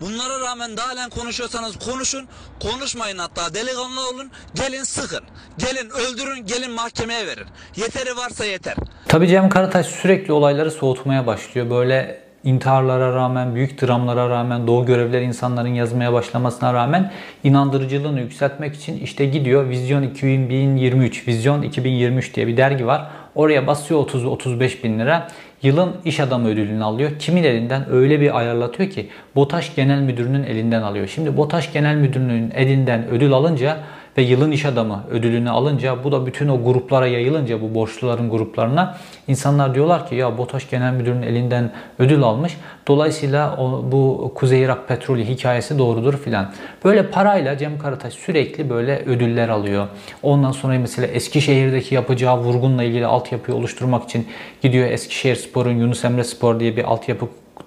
Bunlara 0.00 0.40
rağmen 0.40 0.76
daha 0.76 0.88
halen 0.88 1.10
konuşuyorsanız 1.10 1.78
konuşun. 1.78 2.26
Konuşmayın 2.62 3.18
hatta 3.18 3.54
delikanlı 3.54 4.08
olun. 4.08 4.30
Gelin 4.54 4.82
sıkın. 4.82 5.24
Gelin 5.58 5.90
öldürün. 5.90 6.46
Gelin 6.46 6.70
mahkemeye 6.70 7.26
verin. 7.26 7.46
Yeteri 7.76 8.16
varsa 8.16 8.44
yeter. 8.44 8.74
Tabii 9.08 9.28
Cem 9.28 9.48
Karataş 9.48 9.86
sürekli 9.86 10.32
olayları 10.32 10.70
soğutmaya 10.70 11.26
başlıyor. 11.26 11.70
Böyle 11.70 12.26
intiharlara 12.44 13.14
rağmen, 13.14 13.54
büyük 13.54 13.82
dramlara 13.82 14.30
rağmen, 14.30 14.66
doğu 14.66 14.86
görevleri 14.86 15.24
insanların 15.24 15.74
yazmaya 15.74 16.12
başlamasına 16.12 16.74
rağmen 16.74 17.12
inandırıcılığını 17.44 18.20
yükseltmek 18.20 18.74
için 18.74 18.98
işte 18.98 19.26
gidiyor 19.26 19.68
Vizyon 19.68 20.02
2023, 20.02 21.28
Vizyon 21.28 21.62
2023 21.62 22.34
diye 22.34 22.46
bir 22.46 22.56
dergi 22.56 22.86
var. 22.86 23.10
Oraya 23.36 23.66
basıyor 23.66 24.00
30-35 24.00 24.82
bin 24.82 24.98
lira. 24.98 25.28
Yılın 25.62 25.96
iş 26.04 26.20
adamı 26.20 26.48
ödülünü 26.48 26.84
alıyor. 26.84 27.10
Kimin 27.18 27.44
elinden 27.44 27.90
öyle 27.90 28.20
bir 28.20 28.38
ayarlatıyor 28.38 28.90
ki 28.90 29.08
BOTAŞ 29.36 29.74
Genel 29.74 30.00
Müdürü'nün 30.00 30.44
elinden 30.44 30.82
alıyor. 30.82 31.06
Şimdi 31.06 31.36
BOTAŞ 31.36 31.72
Genel 31.72 31.94
Müdürü'nün 31.96 32.50
elinden 32.50 33.08
ödül 33.08 33.32
alınca 33.32 33.76
ve 34.18 34.22
yılın 34.22 34.50
iş 34.50 34.64
adamı 34.64 35.04
ödülünü 35.10 35.50
alınca 35.50 36.04
bu 36.04 36.12
da 36.12 36.26
bütün 36.26 36.48
o 36.48 36.64
gruplara 36.64 37.06
yayılınca 37.06 37.60
bu 37.62 37.74
borçluların 37.74 38.30
gruplarına 38.30 38.98
insanlar 39.28 39.74
diyorlar 39.74 40.08
ki 40.08 40.14
ya 40.14 40.38
BOTAŞ 40.38 40.70
Genel 40.70 40.92
Müdürü'nün 40.92 41.22
elinden 41.22 41.72
ödül 41.98 42.22
almış. 42.22 42.56
Dolayısıyla 42.88 43.56
o, 43.56 43.84
bu 43.92 44.32
Kuzey 44.34 44.62
Irak 44.62 44.88
petrolü 44.88 45.24
hikayesi 45.24 45.78
doğrudur 45.78 46.18
filan. 46.18 46.52
Böyle 46.84 47.10
parayla 47.10 47.58
Cem 47.58 47.78
Karataş 47.78 48.14
sürekli 48.14 48.70
böyle 48.70 48.98
ödüller 48.98 49.48
alıyor. 49.48 49.88
Ondan 50.22 50.52
sonra 50.52 50.78
mesela 50.78 51.06
Eskişehir'deki 51.06 51.94
yapacağı 51.94 52.38
vurgunla 52.38 52.82
ilgili 52.82 53.06
altyapıyı 53.06 53.56
oluşturmak 53.56 54.04
için 54.04 54.26
gidiyor 54.62 54.90
Eskişehir 54.90 55.36
Spor'un 55.36 55.72
Yunus 55.72 56.04
Emre 56.04 56.24
Spor 56.24 56.60
diye 56.60 56.76
bir 56.76 56.84
altyapı 56.84 57.26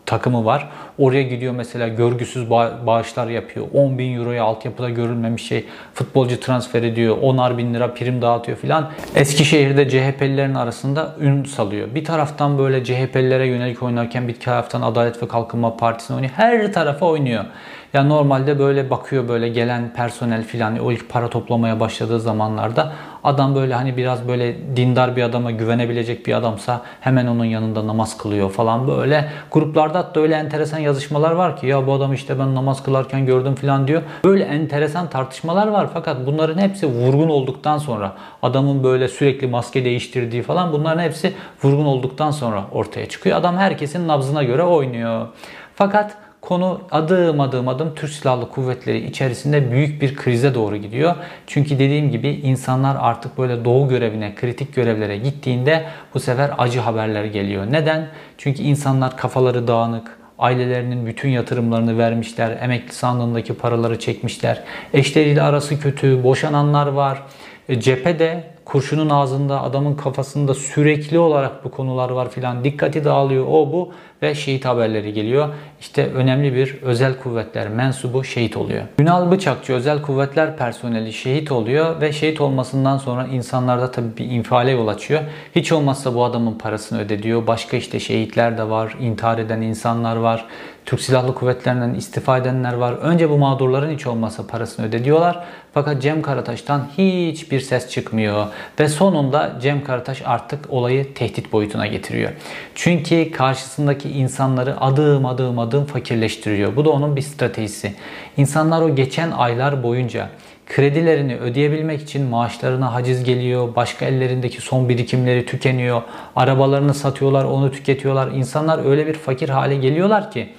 takımı 0.09 0.45
var. 0.45 0.69
Oraya 0.97 1.23
gidiyor 1.23 1.53
mesela 1.53 1.87
görgüsüz 1.87 2.49
bağışlar 2.49 3.27
yapıyor. 3.27 3.65
10 3.73 3.97
bin 3.97 4.17
euroya 4.17 4.43
altyapıda 4.43 4.89
görülmemiş 4.89 5.47
şey 5.47 5.65
futbolcu 5.93 6.39
transfer 6.39 6.83
ediyor. 6.83 7.17
10'ar 7.17 7.57
bin 7.57 7.73
lira 7.73 7.93
prim 7.93 8.21
dağıtıyor 8.21 8.57
filan. 8.57 8.91
Eskişehir'de 9.15 9.89
CHP'lilerin 9.89 10.55
arasında 10.55 11.15
ün 11.19 11.43
salıyor. 11.43 11.87
Bir 11.95 12.05
taraftan 12.05 12.57
böyle 12.57 12.83
CHP'lilere 12.83 13.47
yönelik 13.47 13.83
oynarken 13.83 14.27
bir 14.27 14.39
taraftan 14.39 14.81
Adalet 14.81 15.23
ve 15.23 15.27
Kalkınma 15.27 15.77
Partisi'ne 15.77 16.15
oynuyor. 16.15 16.33
Her 16.35 16.73
tarafa 16.73 17.05
oynuyor. 17.05 17.45
Ya 17.93 18.03
normalde 18.03 18.59
böyle 18.59 18.89
bakıyor 18.89 19.27
böyle 19.27 19.49
gelen 19.49 19.93
personel 19.93 20.43
filan 20.43 20.79
o 20.79 20.91
ilk 20.91 21.09
para 21.09 21.29
toplamaya 21.29 21.79
başladığı 21.79 22.19
zamanlarda 22.19 22.93
adam 23.23 23.55
böyle 23.55 23.73
hani 23.73 23.97
biraz 23.97 24.27
böyle 24.27 24.75
dindar 24.75 25.15
bir 25.15 25.23
adama 25.23 25.51
güvenebilecek 25.51 26.27
bir 26.27 26.33
adamsa 26.33 26.81
hemen 27.01 27.27
onun 27.27 27.45
yanında 27.45 27.87
namaz 27.87 28.17
kılıyor 28.17 28.51
falan 28.51 28.87
böyle. 28.87 29.29
Gruplarda 29.51 29.99
hatta 29.99 30.19
öyle 30.19 30.35
enteresan 30.35 30.79
yazışmalar 30.79 31.31
var 31.31 31.57
ki 31.57 31.67
ya 31.67 31.87
bu 31.87 31.93
adam 31.93 32.13
işte 32.13 32.39
ben 32.39 32.55
namaz 32.55 32.83
kılarken 32.83 33.25
gördüm 33.25 33.55
filan 33.55 33.87
diyor. 33.87 34.01
Böyle 34.23 34.43
enteresan 34.43 35.09
tartışmalar 35.09 35.67
var 35.67 35.87
fakat 35.93 36.25
bunların 36.25 36.61
hepsi 36.61 36.87
vurgun 36.87 37.29
olduktan 37.29 37.77
sonra 37.77 38.13
adamın 38.41 38.83
böyle 38.83 39.07
sürekli 39.07 39.47
maske 39.47 39.85
değiştirdiği 39.85 40.43
falan 40.43 40.73
bunların 40.73 41.03
hepsi 41.03 41.33
vurgun 41.63 41.85
olduktan 41.85 42.31
sonra 42.31 42.63
ortaya 42.71 43.05
çıkıyor. 43.05 43.37
Adam 43.37 43.57
herkesin 43.57 44.07
nabzına 44.07 44.43
göre 44.43 44.63
oynuyor. 44.63 45.27
Fakat 45.75 46.17
konu 46.49 46.81
adım 46.91 47.39
adım 47.39 47.67
adım 47.67 47.95
Türk 47.95 48.11
Silahlı 48.11 48.49
Kuvvetleri 48.49 49.05
içerisinde 49.05 49.71
büyük 49.71 50.01
bir 50.01 50.15
krize 50.15 50.55
doğru 50.55 50.77
gidiyor. 50.77 51.15
Çünkü 51.47 51.79
dediğim 51.79 52.11
gibi 52.11 52.29
insanlar 52.29 52.97
artık 52.99 53.37
böyle 53.37 53.65
doğu 53.65 53.89
görevine, 53.89 54.35
kritik 54.35 54.75
görevlere 54.75 55.17
gittiğinde 55.17 55.85
bu 56.13 56.19
sefer 56.19 56.51
acı 56.57 56.79
haberler 56.79 57.25
geliyor. 57.25 57.65
Neden? 57.71 58.07
Çünkü 58.37 58.63
insanlar 58.63 59.17
kafaları 59.17 59.67
dağınık, 59.67 60.19
ailelerinin 60.39 61.05
bütün 61.05 61.29
yatırımlarını 61.29 61.97
vermişler, 61.97 62.57
emekli 62.61 62.93
sandığındaki 62.93 63.53
paraları 63.53 63.99
çekmişler, 63.99 64.63
eşleriyle 64.93 65.41
arası 65.41 65.79
kötü, 65.79 66.23
boşananlar 66.23 66.87
var. 66.87 67.23
E, 67.69 67.79
cephede 67.79 68.43
kurşunun 68.65 69.09
ağzında 69.09 69.61
adamın 69.61 69.95
kafasında 69.95 70.53
sürekli 70.53 71.19
olarak 71.19 71.65
bu 71.65 71.71
konular 71.71 72.09
var 72.09 72.29
filan 72.29 72.63
dikkati 72.63 73.05
dağılıyor 73.05 73.45
o 73.47 73.73
bu 73.73 73.91
ve 74.21 74.35
şehit 74.35 74.65
haberleri 74.65 75.13
geliyor. 75.13 75.49
İşte 75.79 76.05
önemli 76.13 76.55
bir 76.55 76.81
özel 76.81 77.17
kuvvetler 77.17 77.69
mensubu 77.69 78.23
şehit 78.23 78.57
oluyor. 78.57 78.83
Ünal 78.99 79.31
Bıçakçı 79.31 79.73
özel 79.73 80.01
kuvvetler 80.01 80.57
personeli 80.57 81.13
şehit 81.13 81.51
oluyor 81.51 82.01
ve 82.01 82.13
şehit 82.13 82.41
olmasından 82.41 82.97
sonra 82.97 83.27
insanlarda 83.27 83.91
tabii 83.91 84.17
bir 84.17 84.25
infiale 84.25 84.71
yol 84.71 84.87
açıyor. 84.87 85.21
Hiç 85.55 85.71
olmazsa 85.71 86.15
bu 86.15 86.23
adamın 86.23 86.53
parasını 86.53 87.01
öde 87.01 87.23
diyor. 87.23 87.47
Başka 87.47 87.77
işte 87.77 87.99
şehitler 87.99 88.57
de 88.57 88.69
var, 88.69 88.95
intihar 88.99 89.37
eden 89.37 89.61
insanlar 89.61 90.15
var. 90.15 90.45
Türk 90.85 91.01
Silahlı 91.01 91.35
Kuvvetleri'nden 91.35 91.93
istifa 91.93 92.37
edenler 92.37 92.73
var. 92.73 92.93
Önce 92.93 93.29
bu 93.29 93.37
mağdurların 93.37 93.93
hiç 93.93 94.07
olmazsa 94.07 94.47
parasını 94.47 94.85
öde 94.85 95.03
diyorlar. 95.03 95.43
Fakat 95.73 96.01
Cem 96.01 96.21
Karataş'tan 96.21 96.87
hiçbir 96.97 97.59
ses 97.59 97.89
çıkmıyor. 97.89 98.47
Ve 98.79 98.87
sonunda 98.87 99.53
Cem 99.61 99.83
Karataş 99.83 100.21
artık 100.25 100.65
olayı 100.69 101.13
tehdit 101.13 101.53
boyutuna 101.53 101.87
getiriyor. 101.87 102.31
Çünkü 102.75 103.31
karşısındaki 103.31 104.08
insanları 104.09 104.81
adım 104.81 105.25
adım 105.25 105.59
adım 105.59 105.85
fakirleştiriyor. 105.85 106.75
Bu 106.75 106.85
da 106.85 106.89
onun 106.89 107.15
bir 107.15 107.21
stratejisi. 107.21 107.93
İnsanlar 108.37 108.81
o 108.81 108.95
geçen 108.95 109.31
aylar 109.31 109.83
boyunca 109.83 110.29
kredilerini 110.67 111.35
ödeyebilmek 111.35 112.01
için 112.01 112.25
maaşlarına 112.25 112.93
haciz 112.93 113.23
geliyor, 113.23 113.75
başka 113.75 114.05
ellerindeki 114.05 114.61
son 114.61 114.89
birikimleri 114.89 115.45
tükeniyor, 115.45 116.01
arabalarını 116.35 116.93
satıyorlar, 116.93 117.45
onu 117.45 117.71
tüketiyorlar. 117.71 118.27
İnsanlar 118.27 118.85
öyle 118.85 119.07
bir 119.07 119.13
fakir 119.13 119.49
hale 119.49 119.75
geliyorlar 119.75 120.31
ki 120.31 120.49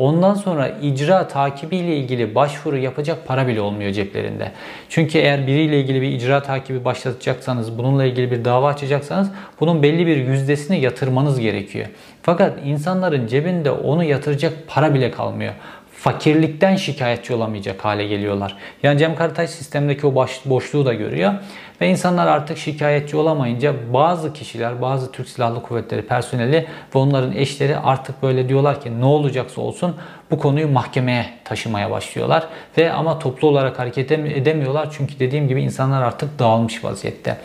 Ondan 0.00 0.34
sonra 0.34 0.68
icra 0.68 1.28
takibiyle 1.28 1.96
ilgili 1.96 2.34
başvuru 2.34 2.76
yapacak 2.78 3.26
para 3.26 3.46
bile 3.46 3.60
olmuyor 3.60 3.92
ceplerinde. 3.92 4.52
Çünkü 4.88 5.18
eğer 5.18 5.46
biriyle 5.46 5.80
ilgili 5.80 6.02
bir 6.02 6.08
icra 6.08 6.42
takibi 6.42 6.84
başlatacaksanız, 6.84 7.78
bununla 7.78 8.04
ilgili 8.04 8.30
bir 8.30 8.44
dava 8.44 8.68
açacaksanız 8.68 9.30
bunun 9.60 9.82
belli 9.82 10.06
bir 10.06 10.16
yüzdesini 10.16 10.80
yatırmanız 10.80 11.40
gerekiyor. 11.40 11.86
Fakat 12.22 12.58
insanların 12.64 13.26
cebinde 13.26 13.70
onu 13.70 14.04
yatıracak 14.04 14.52
para 14.68 14.94
bile 14.94 15.10
kalmıyor 15.10 15.54
fakirlikten 16.00 16.76
şikayetçi 16.76 17.34
olamayacak 17.34 17.84
hale 17.84 18.06
geliyorlar. 18.06 18.56
Yani 18.82 18.98
Cem 18.98 19.16
Karataş 19.16 19.50
sistemdeki 19.50 20.06
o 20.06 20.26
boşluğu 20.44 20.86
da 20.86 20.94
görüyor. 20.94 21.32
Ve 21.80 21.88
insanlar 21.88 22.26
artık 22.26 22.58
şikayetçi 22.58 23.16
olamayınca 23.16 23.74
bazı 23.92 24.32
kişiler, 24.32 24.82
bazı 24.82 25.12
Türk 25.12 25.28
Silahlı 25.28 25.62
Kuvvetleri 25.62 26.02
personeli 26.02 26.66
ve 26.94 26.98
onların 26.98 27.32
eşleri 27.32 27.76
artık 27.76 28.22
böyle 28.22 28.48
diyorlar 28.48 28.80
ki 28.80 29.00
ne 29.00 29.04
olacaksa 29.04 29.60
olsun 29.60 29.96
bu 30.30 30.38
konuyu 30.38 30.68
mahkemeye 30.68 31.26
taşımaya 31.44 31.90
başlıyorlar. 31.90 32.44
Ve 32.78 32.92
ama 32.92 33.18
toplu 33.18 33.48
olarak 33.48 33.78
hareket 33.78 34.12
edemiyorlar 34.12 34.88
çünkü 34.92 35.18
dediğim 35.18 35.48
gibi 35.48 35.62
insanlar 35.62 36.02
artık 36.02 36.38
dağılmış 36.38 36.84
vaziyette. 36.84 37.36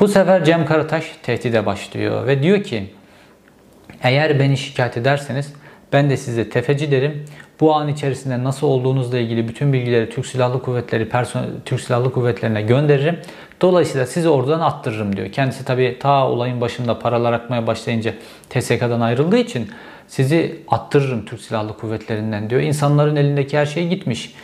Bu 0.00 0.08
sefer 0.08 0.44
Cem 0.44 0.66
Karataş 0.66 1.04
tehdide 1.22 1.66
başlıyor 1.66 2.26
ve 2.26 2.42
diyor 2.42 2.62
ki 2.62 2.84
eğer 4.02 4.38
beni 4.38 4.56
şikayet 4.56 4.96
ederseniz 4.96 5.52
ben 5.92 6.10
de 6.10 6.16
size 6.16 6.50
tefeci 6.50 6.90
derim. 6.90 7.24
Bu 7.60 7.74
an 7.74 7.88
içerisinde 7.88 8.44
nasıl 8.44 8.66
olduğunuzla 8.66 9.18
ilgili 9.18 9.48
bütün 9.48 9.72
bilgileri 9.72 10.10
Türk 10.10 10.26
Silahlı 10.26 10.62
Kuvvetleri 10.62 11.08
Türk 11.64 11.80
Silahlı 11.80 12.12
Kuvvetlerine 12.12 12.62
gönderirim. 12.62 13.18
Dolayısıyla 13.60 14.06
sizi 14.06 14.28
oradan 14.28 14.60
attırırım 14.60 15.16
diyor. 15.16 15.32
Kendisi 15.32 15.64
tabi 15.64 15.96
ta 16.00 16.28
olayın 16.28 16.60
başında 16.60 16.98
paralar 16.98 17.32
akmaya 17.32 17.66
başlayınca 17.66 18.14
TSK'dan 18.50 19.00
ayrıldığı 19.00 19.38
için 19.38 19.70
sizi 20.08 20.60
attırırım 20.68 21.24
Türk 21.24 21.40
Silahlı 21.40 21.76
Kuvvetlerinden 21.76 22.50
diyor. 22.50 22.60
İnsanların 22.60 23.16
elindeki 23.16 23.58
her 23.58 23.66
şey 23.66 23.88
gitmiş. 23.88 24.34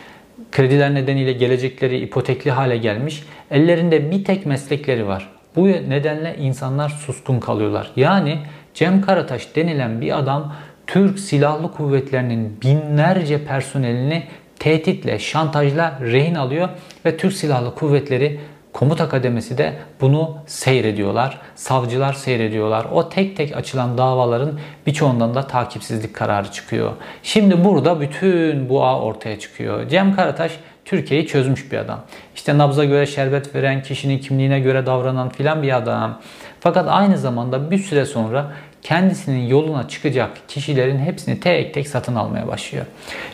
Krediler 0.51 0.93
nedeniyle 0.93 1.33
gelecekleri 1.33 1.99
ipotekli 1.99 2.51
hale 2.51 2.77
gelmiş. 2.77 3.23
Ellerinde 3.51 4.11
bir 4.11 4.23
tek 4.25 4.45
meslekleri 4.45 5.07
var. 5.07 5.29
Bu 5.55 5.67
nedenle 5.67 6.35
insanlar 6.39 6.89
suskun 6.89 7.39
kalıyorlar. 7.39 7.91
Yani 7.95 8.39
Cem 8.77 9.01
Karataş 9.01 9.55
denilen 9.55 10.01
bir 10.01 10.17
adam 10.17 10.53
Türk 10.87 11.19
Silahlı 11.19 11.71
Kuvvetleri'nin 11.71 12.61
binlerce 12.61 13.45
personelini 13.45 14.23
tehditle, 14.59 15.19
şantajla 15.19 15.99
rehin 16.01 16.35
alıyor 16.35 16.69
ve 17.05 17.17
Türk 17.17 17.33
Silahlı 17.33 17.75
Kuvvetleri 17.75 18.39
Komuta 18.73 19.09
kademesi 19.09 19.57
de 19.57 19.73
bunu 20.01 20.37
seyrediyorlar. 20.45 21.41
Savcılar 21.55 22.13
seyrediyorlar. 22.13 22.85
O 22.91 23.09
tek 23.09 23.37
tek 23.37 23.57
açılan 23.57 23.97
davaların 23.97 24.59
birçoğundan 24.87 25.35
da 25.35 25.47
takipsizlik 25.47 26.13
kararı 26.13 26.51
çıkıyor. 26.51 26.91
Şimdi 27.23 27.63
burada 27.63 28.01
bütün 28.01 28.69
bu 28.69 28.85
ağ 28.85 29.01
ortaya 29.01 29.39
çıkıyor. 29.39 29.89
Cem 29.89 30.15
Karataş 30.15 30.51
Türkiye'yi 30.85 31.27
çözmüş 31.27 31.71
bir 31.71 31.77
adam. 31.77 31.99
İşte 32.35 32.57
nabza 32.57 32.85
göre 32.85 33.05
şerbet 33.05 33.55
veren, 33.55 33.83
kişinin 33.83 34.19
kimliğine 34.19 34.59
göre 34.59 34.85
davranan 34.85 35.29
filan 35.29 35.63
bir 35.63 35.77
adam. 35.77 36.21
Fakat 36.59 36.87
aynı 36.89 37.17
zamanda 37.17 37.71
bir 37.71 37.79
süre 37.79 38.05
sonra 38.05 38.51
kendisinin 38.81 39.47
yoluna 39.47 39.87
çıkacak 39.87 40.31
kişilerin 40.47 40.99
hepsini 40.99 41.39
tek 41.39 41.73
tek 41.73 41.87
satın 41.87 42.15
almaya 42.15 42.47
başlıyor. 42.47 42.85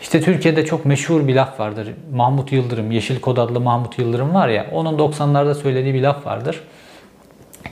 İşte 0.01 0.21
Türkiye'de 0.21 0.65
çok 0.65 0.85
meşhur 0.85 1.27
bir 1.27 1.35
laf 1.35 1.59
vardır. 1.59 1.87
Mahmut 2.13 2.51
Yıldırım, 2.51 2.91
Yeşil 2.91 3.19
Kod 3.19 3.37
adlı 3.37 3.59
Mahmut 3.59 3.99
Yıldırım 3.99 4.33
var 4.33 4.47
ya, 4.47 4.67
onun 4.71 4.97
90'larda 4.97 5.55
söylediği 5.55 5.93
bir 5.93 6.01
laf 6.01 6.25
vardır. 6.25 6.59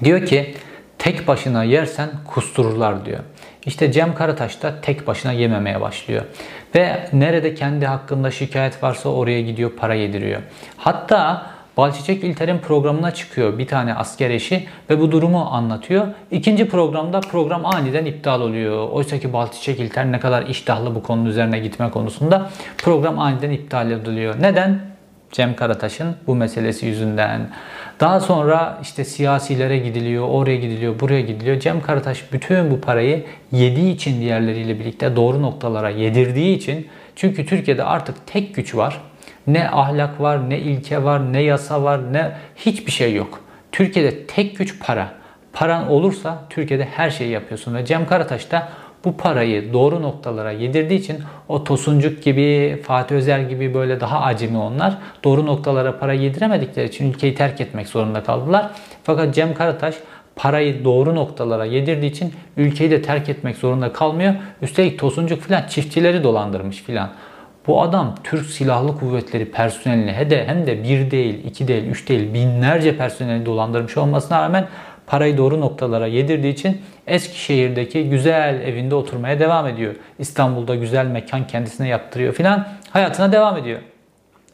Diyor 0.03 0.25
ki, 0.25 0.55
tek 0.99 1.27
başına 1.27 1.63
yersen 1.63 2.10
kustururlar 2.27 3.05
diyor. 3.05 3.19
İşte 3.65 3.91
Cem 3.91 4.15
Karataş 4.15 4.62
da 4.62 4.81
tek 4.81 5.07
başına 5.07 5.31
yememeye 5.31 5.81
başlıyor. 5.81 6.25
Ve 6.75 7.07
nerede 7.13 7.55
kendi 7.55 7.86
hakkında 7.86 8.31
şikayet 8.31 8.84
varsa 8.84 9.10
oraya 9.10 9.41
gidiyor 9.41 9.71
para 9.71 9.93
yediriyor. 9.93 10.41
Hatta 10.77 11.51
Balçiçek 11.77 12.23
İlter'in 12.23 12.57
programına 12.57 13.13
çıkıyor 13.13 13.57
bir 13.57 13.67
tane 13.67 13.93
asker 13.93 14.29
eşi 14.29 14.67
ve 14.89 14.99
bu 14.99 15.12
durumu 15.12 15.47
anlatıyor. 15.51 16.07
İkinci 16.31 16.69
programda 16.69 17.19
program 17.19 17.65
aniden 17.65 18.05
iptal 18.05 18.41
oluyor. 18.41 18.89
Oysa 18.89 19.19
ki 19.19 19.34
Balçiçek 19.34 19.79
İlter 19.79 20.12
ne 20.12 20.19
kadar 20.19 20.45
iştahlı 20.45 20.95
bu 20.95 21.03
konunun 21.03 21.25
üzerine 21.25 21.60
gitme 21.60 21.89
konusunda 21.89 22.49
program 22.77 23.19
aniden 23.19 23.51
iptal 23.51 23.91
ediliyor. 23.91 24.36
Neden? 24.41 24.79
Cem 25.31 25.55
Karataş'ın 25.55 26.15
bu 26.27 26.36
meselesi 26.36 26.86
yüzünden. 26.86 27.49
Daha 27.99 28.19
sonra 28.19 28.79
işte 28.81 29.05
siyasilere 29.05 29.77
gidiliyor, 29.77 30.27
oraya 30.29 30.55
gidiliyor, 30.55 30.99
buraya 30.99 31.21
gidiliyor. 31.21 31.60
Cem 31.60 31.81
Karataş 31.81 32.34
bütün 32.34 32.71
bu 32.71 32.81
parayı 32.81 33.23
yediği 33.51 33.95
için 33.95 34.21
diğerleriyle 34.21 34.79
birlikte 34.79 35.15
doğru 35.15 35.41
noktalara 35.41 35.89
yedirdiği 35.89 36.57
için 36.57 36.88
çünkü 37.15 37.45
Türkiye'de 37.45 37.84
artık 37.84 38.27
tek 38.27 38.55
güç 38.55 38.75
var. 38.75 39.01
Ne 39.47 39.69
ahlak 39.69 40.21
var, 40.21 40.49
ne 40.49 40.60
ilke 40.60 41.04
var, 41.04 41.34
ne 41.34 41.41
yasa 41.41 41.84
var, 41.84 42.13
ne 42.13 42.32
hiçbir 42.56 42.91
şey 42.91 43.15
yok. 43.15 43.39
Türkiye'de 43.71 44.27
tek 44.27 44.58
güç 44.58 44.80
para. 44.80 45.08
Paran 45.54 45.89
olursa 45.89 46.43
Türkiye'de 46.49 46.86
her 46.86 47.10
şeyi 47.10 47.32
yapıyorsun 47.32 47.75
ve 47.75 47.86
Cem 47.86 48.06
Karataş 48.06 48.51
da 48.51 48.67
bu 49.06 49.17
parayı 49.17 49.73
doğru 49.73 50.01
noktalara 50.01 50.51
yedirdiği 50.51 50.99
için 50.99 51.17
o 51.47 51.63
Tosuncuk 51.63 52.23
gibi, 52.23 52.82
Fatih 52.84 53.15
Özer 53.15 53.39
gibi 53.39 53.73
böyle 53.73 53.99
daha 53.99 54.21
acemi 54.21 54.58
onlar 54.58 54.97
doğru 55.23 55.45
noktalara 55.45 55.99
para 55.99 56.13
yediremedikleri 56.13 56.88
için 56.88 57.10
ülkeyi 57.10 57.36
terk 57.36 57.62
etmek 57.62 57.88
zorunda 57.88 58.23
kaldılar. 58.23 58.71
Fakat 59.04 59.36
Cem 59.36 59.54
Karataş 59.54 59.95
parayı 60.36 60.84
doğru 60.84 61.15
noktalara 61.15 61.65
yedirdiği 61.65 62.12
için 62.12 62.34
ülkeyi 62.58 62.91
de 62.91 63.01
terk 63.01 63.30
etmek 63.30 63.58
zorunda 63.58 63.93
kalmıyor. 63.93 64.34
Üstelik 64.62 64.99
Tosuncuk 64.99 65.41
filan 65.41 65.67
çiftçileri 65.67 66.23
dolandırmış 66.23 66.84
filan. 66.84 67.10
Bu 67.67 67.82
adam 67.82 68.15
Türk 68.24 68.45
Silahlı 68.45 69.00
Kuvvetleri 69.00 69.52
personelini 69.52 70.12
hem 70.12 70.30
de, 70.30 70.45
hem 70.47 70.67
de 70.67 70.84
bir 70.84 71.12
değil, 71.12 71.45
iki 71.45 71.67
değil, 71.67 71.84
üç 71.84 72.10
değil 72.10 72.34
binlerce 72.34 72.97
personeli 72.97 73.45
dolandırmış 73.45 73.97
olmasına 73.97 74.41
rağmen 74.41 74.67
parayı 75.08 75.38
doğru 75.38 75.62
noktalara 75.62 76.08
yedirdiği 76.08 76.54
için 76.54 76.82
Eskişehir'deki 77.08 78.10
güzel 78.10 78.62
evinde 78.62 78.95
oturmaya 78.95 79.39
devam 79.39 79.67
ediyor. 79.67 79.95
İstanbul'da 80.19 80.76
güzel 80.76 81.06
mekan 81.06 81.47
kendisine 81.47 81.88
yaptırıyor 81.88 82.34
filan. 82.34 82.67
Hayatına 82.89 83.32
devam 83.32 83.58
ediyor. 83.58 83.80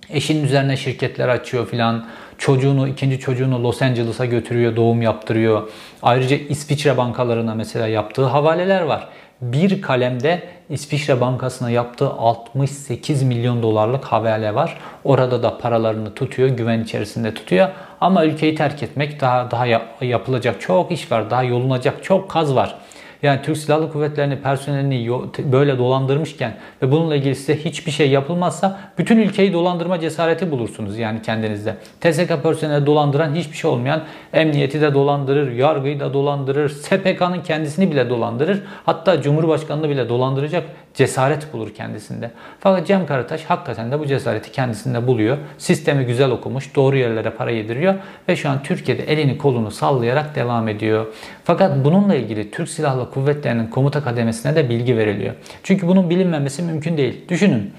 Eşinin 0.09 0.43
üzerine 0.43 0.77
şirketler 0.77 1.27
açıyor 1.29 1.67
filan. 1.67 2.05
Çocuğunu, 2.37 2.87
ikinci 2.87 3.19
çocuğunu 3.19 3.63
Los 3.63 3.81
Angeles'a 3.81 4.25
götürüyor, 4.25 4.75
doğum 4.75 5.01
yaptırıyor. 5.01 5.69
Ayrıca 6.03 6.35
İsviçre 6.35 6.97
bankalarına 6.97 7.55
mesela 7.55 7.87
yaptığı 7.87 8.25
havaleler 8.25 8.81
var. 8.81 9.07
Bir 9.41 9.81
kalemde 9.81 10.43
İsviçre 10.69 11.21
Bankası'na 11.21 11.69
yaptığı 11.69 12.09
68 12.09 13.23
milyon 13.23 13.63
dolarlık 13.63 14.05
havale 14.05 14.55
var. 14.55 14.77
Orada 15.03 15.43
da 15.43 15.57
paralarını 15.57 16.13
tutuyor, 16.13 16.49
güven 16.49 16.79
içerisinde 16.79 17.33
tutuyor. 17.33 17.69
Ama 18.01 18.25
ülkeyi 18.25 18.55
terk 18.55 18.83
etmek 18.83 19.21
daha 19.21 19.51
daha 19.51 19.65
yapılacak 20.01 20.61
çok 20.61 20.91
iş 20.91 21.11
var, 21.11 21.29
daha 21.29 21.43
yolunacak 21.43 22.03
çok 22.03 22.29
kaz 22.29 22.55
var. 22.55 22.75
Yani 23.23 23.41
Türk 23.41 23.57
Silahlı 23.57 23.91
Kuvvetleri'ni, 23.91 24.41
personelini 24.41 25.09
böyle 25.51 25.77
dolandırmışken 25.77 26.53
ve 26.81 26.91
bununla 26.91 27.15
ilgili 27.15 27.35
size 27.35 27.57
hiçbir 27.57 27.91
şey 27.91 28.09
yapılmazsa 28.09 28.79
bütün 28.97 29.17
ülkeyi 29.17 29.53
dolandırma 29.53 29.99
cesareti 29.99 30.51
bulursunuz 30.51 30.97
yani 30.97 31.21
kendinizde. 31.21 31.75
TSK 32.01 32.43
personeli 32.43 32.85
dolandıran 32.85 33.35
hiçbir 33.35 33.57
şey 33.57 33.71
olmayan 33.71 34.01
emniyeti 34.33 34.81
de 34.81 34.93
dolandırır, 34.93 35.51
yargıyı 35.51 35.99
da 35.99 36.13
dolandırır, 36.13 36.69
SPK'nın 36.69 37.41
kendisini 37.41 37.91
bile 37.91 38.09
dolandırır. 38.09 38.63
Hatta 38.85 39.21
Cumhurbaşkanını 39.21 39.89
bile 39.89 40.09
dolandıracak 40.09 40.63
cesaret 40.97 41.53
bulur 41.53 41.73
kendisinde. 41.73 42.31
Fakat 42.59 42.87
Cem 42.87 43.05
Karataş 43.05 43.43
hakikaten 43.43 43.91
de 43.91 43.99
bu 43.99 44.05
cesareti 44.05 44.51
kendisinde 44.51 45.07
buluyor. 45.07 45.37
Sistemi 45.57 46.05
güzel 46.05 46.31
okumuş, 46.31 46.75
doğru 46.75 46.97
yerlere 46.97 47.29
para 47.29 47.51
yediriyor 47.51 47.95
ve 48.29 48.35
şu 48.35 48.49
an 48.49 48.63
Türkiye'de 48.63 49.03
elini 49.03 49.37
kolunu 49.37 49.71
sallayarak 49.71 50.35
devam 50.35 50.67
ediyor. 50.67 51.05
Fakat 51.43 51.85
bununla 51.85 52.15
ilgili 52.15 52.51
Türk 52.51 52.69
Silahlı 52.69 53.11
Kuvvetleri'nin 53.11 53.67
komuta 53.67 54.03
kademesine 54.03 54.55
de 54.55 54.69
bilgi 54.69 54.97
veriliyor. 54.97 55.33
Çünkü 55.63 55.87
bunun 55.87 56.09
bilinmemesi 56.09 56.61
mümkün 56.61 56.97
değil. 56.97 57.25
Düşünün. 57.29 57.73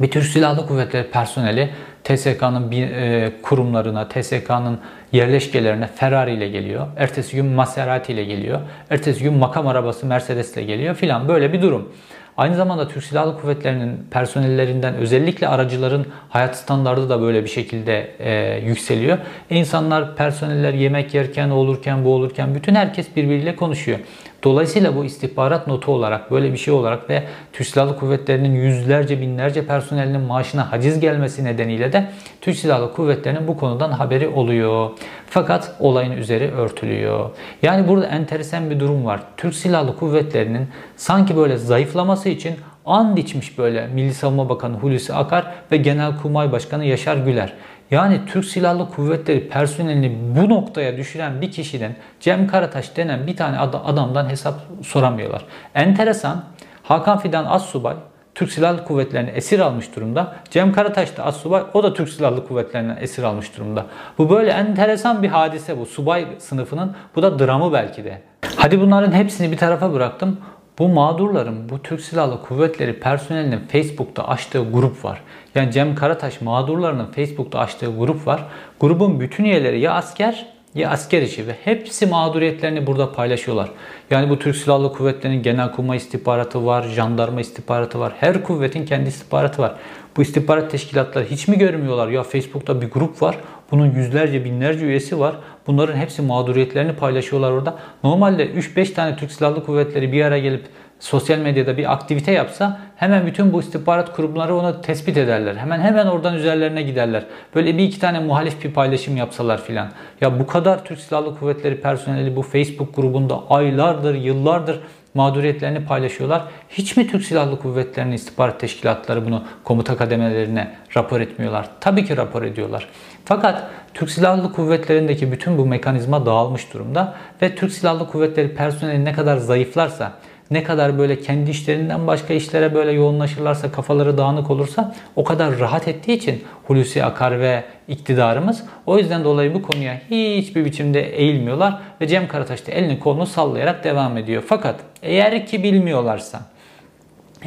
Bir 0.00 0.10
Türk 0.10 0.24
Silahlı 0.24 0.66
Kuvvetleri 0.66 1.10
personeli 1.10 1.70
TSK'nın 2.04 2.72
e, 2.72 3.32
kurumlarına, 3.42 4.08
TSK'nın 4.08 4.78
yerleşkelerine 5.12 5.86
Ferrari 5.86 6.34
ile 6.34 6.48
geliyor. 6.48 6.86
Ertesi 6.96 7.36
gün 7.36 7.46
Maserati 7.46 8.12
ile 8.12 8.24
geliyor. 8.24 8.60
Ertesi 8.90 9.22
gün 9.22 9.34
makam 9.34 9.66
arabası 9.66 10.06
Mercedes 10.06 10.56
ile 10.56 10.62
geliyor 10.62 10.94
filan 10.94 11.28
böyle 11.28 11.52
bir 11.52 11.62
durum. 11.62 11.92
Aynı 12.40 12.56
zamanda 12.56 12.88
Türk 12.88 13.04
Silahlı 13.04 13.40
Kuvvetleri'nin 13.40 14.06
personellerinden 14.10 14.94
özellikle 14.94 15.48
aracıların 15.48 16.06
hayat 16.28 16.56
standardı 16.56 17.08
da 17.08 17.20
böyle 17.20 17.44
bir 17.44 17.48
şekilde 17.48 18.10
e, 18.18 18.60
yükseliyor. 18.66 19.18
İnsanlar, 19.50 20.16
personeller 20.16 20.72
yemek 20.72 21.14
yerken, 21.14 21.50
olurken, 21.50 22.04
bu 22.04 22.14
olurken 22.14 22.54
bütün 22.54 22.74
herkes 22.74 23.16
birbiriyle 23.16 23.56
konuşuyor. 23.56 23.98
Dolayısıyla 24.42 24.96
bu 24.96 25.04
istihbarat 25.04 25.66
notu 25.66 25.92
olarak 25.92 26.30
böyle 26.30 26.52
bir 26.52 26.58
şey 26.58 26.74
olarak 26.74 27.10
ve 27.10 27.22
Türk 27.52 27.66
Silahlı 27.66 27.98
Kuvvetleri'nin 27.98 28.54
yüzlerce 28.54 29.20
binlerce 29.20 29.66
personelinin 29.66 30.20
maaşına 30.20 30.72
haciz 30.72 31.00
gelmesi 31.00 31.44
nedeniyle 31.44 31.92
de 31.92 32.10
Türk 32.40 32.56
Silahlı 32.56 32.92
Kuvvetleri'nin 32.92 33.48
bu 33.48 33.56
konudan 33.56 33.90
haberi 33.90 34.28
oluyor. 34.28 34.90
Fakat 35.26 35.74
olayın 35.80 36.12
üzeri 36.12 36.50
örtülüyor. 36.50 37.30
Yani 37.62 37.88
burada 37.88 38.06
enteresan 38.06 38.70
bir 38.70 38.80
durum 38.80 39.04
var. 39.04 39.20
Türk 39.36 39.54
Silahlı 39.54 39.96
Kuvvetleri'nin 39.96 40.68
sanki 40.96 41.36
böyle 41.36 41.56
zayıflaması 41.56 42.28
için 42.28 42.56
and 42.86 43.18
içmiş 43.18 43.58
böyle 43.58 43.86
Milli 43.86 44.14
Savunma 44.14 44.48
Bakanı 44.48 44.76
Hulusi 44.76 45.14
Akar 45.14 45.54
ve 45.72 45.76
Genelkurmay 45.76 46.52
Başkanı 46.52 46.84
Yaşar 46.84 47.16
Güler. 47.16 47.52
Yani 47.90 48.20
Türk 48.26 48.44
Silahlı 48.44 48.90
Kuvvetleri 48.90 49.48
personelini 49.48 50.18
bu 50.36 50.48
noktaya 50.48 50.96
düşüren 50.96 51.40
bir 51.40 51.50
kişiden 51.50 51.96
Cem 52.20 52.46
Karataş 52.46 52.96
denen 52.96 53.26
bir 53.26 53.36
tane 53.36 53.58
adamdan 53.58 54.28
hesap 54.28 54.54
soramıyorlar. 54.82 55.44
Enteresan 55.74 56.44
Hakan 56.82 57.18
Fidan 57.18 57.44
Assubay 57.44 57.94
Türk 58.34 58.52
Silahlı 58.52 58.84
Kuvvetleri'ni 58.84 59.30
esir 59.30 59.60
almış 59.60 59.96
durumda. 59.96 60.34
Cem 60.50 60.72
Karataş 60.72 61.16
da 61.16 61.24
assubay 61.24 61.62
o 61.74 61.82
da 61.82 61.94
Türk 61.94 62.08
Silahlı 62.08 62.46
Kuvvetleri'nden 62.46 62.96
esir 63.00 63.22
almış 63.22 63.56
durumda. 63.56 63.86
Bu 64.18 64.30
böyle 64.30 64.50
enteresan 64.50 65.22
bir 65.22 65.28
hadise 65.28 65.78
bu. 65.78 65.86
Subay 65.86 66.26
sınıfının 66.38 66.96
bu 67.16 67.22
da 67.22 67.38
dramı 67.38 67.72
belki 67.72 68.04
de. 68.04 68.22
Hadi 68.56 68.80
bunların 68.80 69.12
hepsini 69.12 69.52
bir 69.52 69.56
tarafa 69.56 69.92
bıraktım. 69.92 70.40
Bu 70.80 70.88
mağdurların, 70.88 71.68
bu 71.68 71.82
Türk 71.82 72.00
Silahlı 72.00 72.42
Kuvvetleri 72.42 73.00
personelinin 73.00 73.58
Facebook'ta 73.58 74.28
açtığı 74.28 74.72
grup 74.72 75.04
var. 75.04 75.20
Yani 75.54 75.72
Cem 75.72 75.94
Karataş 75.94 76.40
mağdurlarının 76.40 77.06
Facebook'ta 77.06 77.58
açtığı 77.58 77.96
grup 77.98 78.26
var. 78.26 78.44
Grubun 78.80 79.20
bütün 79.20 79.44
üyeleri 79.44 79.80
ya 79.80 79.94
asker 79.94 80.46
ya 80.74 80.90
asker 80.90 81.22
işi 81.22 81.46
ve 81.46 81.56
hepsi 81.64 82.06
mağduriyetlerini 82.06 82.86
burada 82.86 83.12
paylaşıyorlar. 83.12 83.70
Yani 84.10 84.30
bu 84.30 84.38
Türk 84.38 84.56
Silahlı 84.56 84.92
Kuvvetleri'nin 84.92 85.42
genelkurmay 85.42 85.96
istihbaratı 85.96 86.66
var, 86.66 86.82
jandarma 86.82 87.40
istihbaratı 87.40 88.00
var. 88.00 88.12
Her 88.20 88.42
kuvvetin 88.42 88.86
kendi 88.86 89.08
istihbaratı 89.08 89.62
var. 89.62 89.74
Bu 90.16 90.22
istihbarat 90.22 90.70
teşkilatları 90.70 91.24
hiç 91.24 91.48
mi 91.48 91.58
görmüyorlar? 91.58 92.08
Ya 92.08 92.22
Facebook'ta 92.22 92.80
bir 92.80 92.90
grup 92.90 93.22
var. 93.22 93.36
Bunun 93.70 93.94
yüzlerce 93.94 94.44
binlerce 94.44 94.86
üyesi 94.86 95.20
var. 95.20 95.34
Bunların 95.66 95.96
hepsi 95.96 96.22
mağduriyetlerini 96.22 96.92
paylaşıyorlar 96.92 97.50
orada. 97.50 97.78
Normalde 98.04 98.46
3-5 98.50 98.92
tane 98.92 99.16
Türk 99.16 99.32
Silahlı 99.32 99.64
Kuvvetleri 99.64 100.12
bir 100.12 100.24
araya 100.24 100.40
gelip 100.40 100.62
sosyal 101.00 101.38
medyada 101.38 101.76
bir 101.76 101.92
aktivite 101.92 102.32
yapsa 102.32 102.80
hemen 102.96 103.26
bütün 103.26 103.52
bu 103.52 103.60
istihbarat 103.60 104.16
kurumları 104.16 104.56
onu 104.56 104.80
tespit 104.80 105.16
ederler. 105.16 105.56
Hemen 105.56 105.80
hemen 105.80 106.06
oradan 106.06 106.34
üzerlerine 106.34 106.82
giderler. 106.82 107.24
Böyle 107.54 107.78
bir 107.78 107.82
iki 107.82 108.00
tane 108.00 108.20
muhalif 108.20 108.64
bir 108.64 108.72
paylaşım 108.72 109.16
yapsalar 109.16 109.64
filan. 109.64 109.88
Ya 110.20 110.38
bu 110.38 110.46
kadar 110.46 110.84
Türk 110.84 110.98
Silahlı 110.98 111.38
Kuvvetleri 111.38 111.80
personeli 111.80 112.36
bu 112.36 112.42
Facebook 112.42 112.96
grubunda 112.96 113.50
aylardır, 113.50 114.14
yıllardır 114.14 114.80
mağduriyetlerini 115.14 115.84
paylaşıyorlar. 115.84 116.42
Hiç 116.68 116.96
mi 116.96 117.06
Türk 117.06 117.24
Silahlı 117.24 117.58
Kuvvetleri'nin 117.58 118.12
istihbarat 118.12 118.60
teşkilatları 118.60 119.26
bunu 119.26 119.44
komuta 119.64 119.96
kademelerine 119.96 120.74
rapor 120.96 121.20
etmiyorlar? 121.20 121.68
Tabii 121.80 122.04
ki 122.04 122.16
rapor 122.16 122.42
ediyorlar. 122.42 122.88
Fakat 123.24 123.70
Türk 123.94 124.10
Silahlı 124.10 124.52
Kuvvetleri'ndeki 124.52 125.32
bütün 125.32 125.58
bu 125.58 125.66
mekanizma 125.66 126.26
dağılmış 126.26 126.74
durumda 126.74 127.14
ve 127.42 127.54
Türk 127.54 127.72
Silahlı 127.72 128.06
Kuvvetleri 128.06 128.54
personeli 128.54 129.04
ne 129.04 129.12
kadar 129.12 129.36
zayıflarsa 129.36 130.12
ne 130.50 130.62
kadar 130.62 130.98
böyle 130.98 131.20
kendi 131.20 131.50
işlerinden 131.50 132.06
başka 132.06 132.34
işlere 132.34 132.74
böyle 132.74 132.92
yoğunlaşırlarsa, 132.92 133.72
kafaları 133.72 134.18
dağınık 134.18 134.50
olursa 134.50 134.94
o 135.16 135.24
kadar 135.24 135.58
rahat 135.58 135.88
ettiği 135.88 136.12
için 136.12 136.44
Hulusi 136.66 137.04
Akar 137.04 137.40
ve 137.40 137.64
iktidarımız 137.88 138.64
o 138.86 138.98
yüzden 138.98 139.24
dolayı 139.24 139.54
bu 139.54 139.62
konuya 139.62 140.00
hiçbir 140.10 140.64
biçimde 140.64 141.00
eğilmiyorlar 141.16 141.78
ve 142.00 142.06
Cem 142.06 142.28
Karataş 142.28 142.66
da 142.66 142.72
elini 142.72 142.98
kolunu 142.98 143.26
sallayarak 143.26 143.84
devam 143.84 144.18
ediyor. 144.18 144.42
Fakat 144.46 144.80
eğer 145.02 145.46
ki 145.46 145.62
bilmiyorlarsa, 145.62 146.40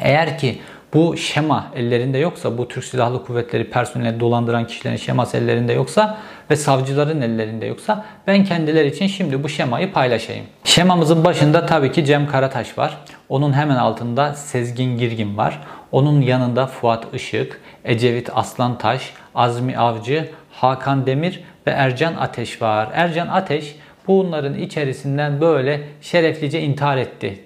eğer 0.01 0.37
ki 0.37 0.59
bu 0.93 1.17
şema 1.17 1.71
ellerinde 1.75 2.17
yoksa, 2.17 2.57
bu 2.57 2.67
Türk 2.67 2.85
Silahlı 2.85 3.25
Kuvvetleri 3.25 3.69
personeli 3.69 4.19
dolandıran 4.19 4.67
kişilerin 4.67 4.95
şeması 4.95 5.37
ellerinde 5.37 5.73
yoksa 5.73 6.17
ve 6.49 6.55
savcıların 6.55 7.21
ellerinde 7.21 7.65
yoksa 7.65 8.05
ben 8.27 8.45
kendileri 8.45 8.87
için 8.87 9.07
şimdi 9.07 9.43
bu 9.43 9.49
şemayı 9.49 9.93
paylaşayım. 9.93 10.45
Şemamızın 10.63 11.25
başında 11.25 11.65
tabii 11.65 11.91
ki 11.91 12.05
Cem 12.05 12.27
Karataş 12.27 12.77
var. 12.77 12.97
Onun 13.29 13.53
hemen 13.53 13.75
altında 13.75 14.33
Sezgin 14.33 14.97
Girgin 14.97 15.37
var. 15.37 15.59
Onun 15.91 16.21
yanında 16.21 16.67
Fuat 16.67 17.13
Işık, 17.13 17.61
Ecevit 17.85 18.29
Aslantaş, 18.33 19.13
Azmi 19.35 19.77
Avcı, 19.77 20.29
Hakan 20.51 21.05
Demir 21.05 21.43
ve 21.67 21.71
Ercan 21.71 22.13
Ateş 22.15 22.61
var. 22.61 22.89
Ercan 22.93 23.27
Ateş 23.27 23.75
bunların 24.07 24.57
içerisinden 24.57 25.41
böyle 25.41 25.81
şereflice 26.01 26.61
intihar 26.61 26.97
etti 26.97 27.39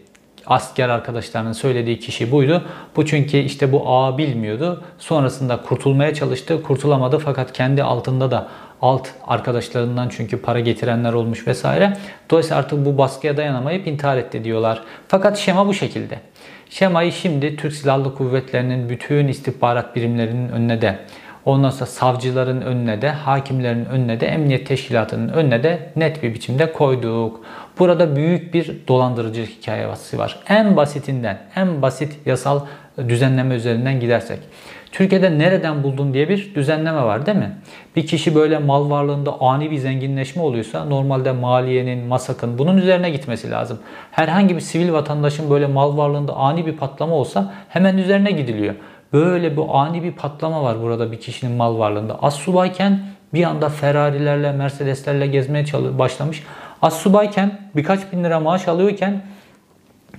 asker 0.48 0.90
arkadaşlarının 0.90 1.54
söylediği 1.54 2.00
kişi 2.00 2.32
buydu. 2.32 2.64
Bu 2.96 3.06
çünkü 3.06 3.38
işte 3.38 3.72
bu 3.72 3.90
ağa 3.90 4.18
bilmiyordu. 4.18 4.84
Sonrasında 4.98 5.62
kurtulmaya 5.62 6.14
çalıştı. 6.14 6.64
Kurtulamadı 6.64 7.20
fakat 7.20 7.54
kendi 7.54 7.84
altında 7.84 8.32
da 8.32 8.48
alt 8.82 9.08
arkadaşlarından 9.28 10.10
çünkü 10.10 10.42
para 10.42 10.60
getirenler 10.60 11.14
olmuş 11.14 11.48
vesaire. 11.48 11.98
Dolayısıyla 12.30 12.58
artık 12.58 12.86
bu 12.86 12.98
baskıya 12.98 13.38
dayanamayıp 13.38 13.88
intihar 13.88 14.18
etti 14.18 14.44
diyorlar. 14.44 14.84
Fakat 15.08 15.38
şema 15.38 15.68
bu 15.68 15.74
şekilde. 15.74 16.20
Şemayı 16.70 17.12
şimdi 17.12 17.56
Türk 17.56 17.74
Silahlı 17.74 18.16
Kuvvetleri'nin 18.16 18.90
bütün 18.90 19.28
istihbarat 19.28 19.96
birimlerinin 19.96 20.50
önüne 20.50 20.82
de 20.82 21.00
Ondan 21.48 21.70
sonra 21.70 21.86
savcıların 21.86 22.62
önüne 22.62 23.02
de, 23.02 23.10
hakimlerin 23.10 23.86
önüne 23.86 24.20
de, 24.20 24.28
emniyet 24.28 24.68
teşkilatının 24.68 25.30
önüne 25.30 25.64
de 25.64 25.90
net 25.96 26.24
bir 26.24 26.34
biçimde 26.34 26.72
koyduk. 26.72 27.42
Burada 27.80 28.16
büyük 28.16 28.54
bir 28.54 28.76
dolandırıcılık 28.88 29.50
hikayesi 29.50 30.18
var. 30.18 30.40
En 30.50 30.78
basitinden, 30.78 31.38
en 31.56 31.82
basit 31.82 32.18
yasal 32.26 32.60
düzenleme 32.98 33.56
üzerinden 33.56 34.00
gidersek. 34.00 34.40
Türkiye'de 34.92 35.40
nereden 35.40 35.84
buldun 35.84 36.14
diye 36.14 36.30
bir 36.30 36.56
düzenleme 36.56 37.04
var 37.04 37.26
değil 37.26 37.38
mi? 37.38 37.52
Bir 37.96 38.08
kişi 38.08 38.36
böyle 38.36 38.58
mal 38.58 38.90
varlığında 38.90 39.42
ani 39.42 39.72
bir 39.72 39.78
zenginleşme 39.78 40.42
oluyorsa 40.42 40.86
normalde 40.86 41.32
maliyenin, 41.32 42.08
masakın 42.08 42.58
bunun 42.58 42.78
üzerine 42.78 43.10
gitmesi 43.10 43.52
lazım. 43.52 43.80
Herhangi 44.12 44.56
bir 44.56 44.62
sivil 44.62 44.92
vatandaşın 44.92 45.50
böyle 45.50 45.68
mal 45.68 45.98
varlığında 45.98 46.34
ani 46.34 46.66
bir 46.66 46.78
patlama 46.78 47.16
olsa 47.16 47.54
hemen 47.70 47.98
üzerine 47.98 48.32
gidiliyor. 48.32 48.76
Böyle 49.14 49.58
bu 49.58 49.76
ani 49.76 50.04
bir 50.04 50.12
patlama 50.12 50.64
var 50.64 50.82
burada 50.82 51.12
bir 51.12 51.20
kişinin 51.20 51.58
mal 51.58 51.80
varlığında. 51.80 52.20
Az 52.22 52.34
subayken 52.34 53.00
bir 53.34 53.44
anda 53.44 53.70
Ferrari'lerle, 53.70 54.52
Mercedes'lerle 54.52 55.28
gezmeye 55.28 55.66
başlamış. 55.74 56.44
Az 56.82 56.98
subayken 56.98 57.60
birkaç 57.76 58.12
bin 58.12 58.24
lira 58.24 58.40
maaş 58.40 58.68
alıyorken 58.68 59.22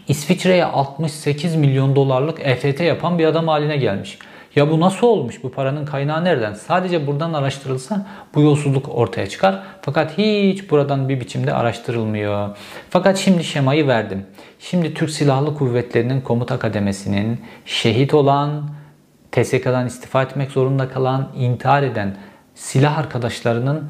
İsviçre'ye 0.08 0.64
68 0.64 1.56
milyon 1.56 1.96
dolarlık 1.96 2.40
EFT 2.40 2.80
yapan 2.80 3.18
bir 3.18 3.26
adam 3.26 3.48
haline 3.48 3.76
gelmiş. 3.76 4.18
Ya 4.56 4.70
bu 4.70 4.80
nasıl 4.80 5.06
olmuş? 5.06 5.42
Bu 5.42 5.50
paranın 5.50 5.86
kaynağı 5.86 6.24
nereden? 6.24 6.54
Sadece 6.54 7.06
buradan 7.06 7.32
araştırılsa 7.32 8.06
bu 8.34 8.40
yolsuzluk 8.40 8.88
ortaya 8.94 9.28
çıkar. 9.28 9.62
Fakat 9.82 10.18
hiç 10.18 10.70
buradan 10.70 11.08
bir 11.08 11.20
biçimde 11.20 11.54
araştırılmıyor. 11.54 12.56
Fakat 12.90 13.16
şimdi 13.16 13.44
şemayı 13.44 13.86
verdim. 13.86 14.26
Şimdi 14.58 14.94
Türk 14.94 15.10
Silahlı 15.10 15.54
Kuvvetleri'nin 15.54 16.20
komuta 16.20 16.58
kademesinin 16.58 17.40
şehit 17.66 18.14
olan, 18.14 18.70
TSK'dan 19.42 19.86
istifa 19.86 20.22
etmek 20.22 20.50
zorunda 20.50 20.88
kalan, 20.88 21.28
intihar 21.36 21.82
eden 21.82 22.16
silah 22.54 22.98
arkadaşlarının 22.98 23.84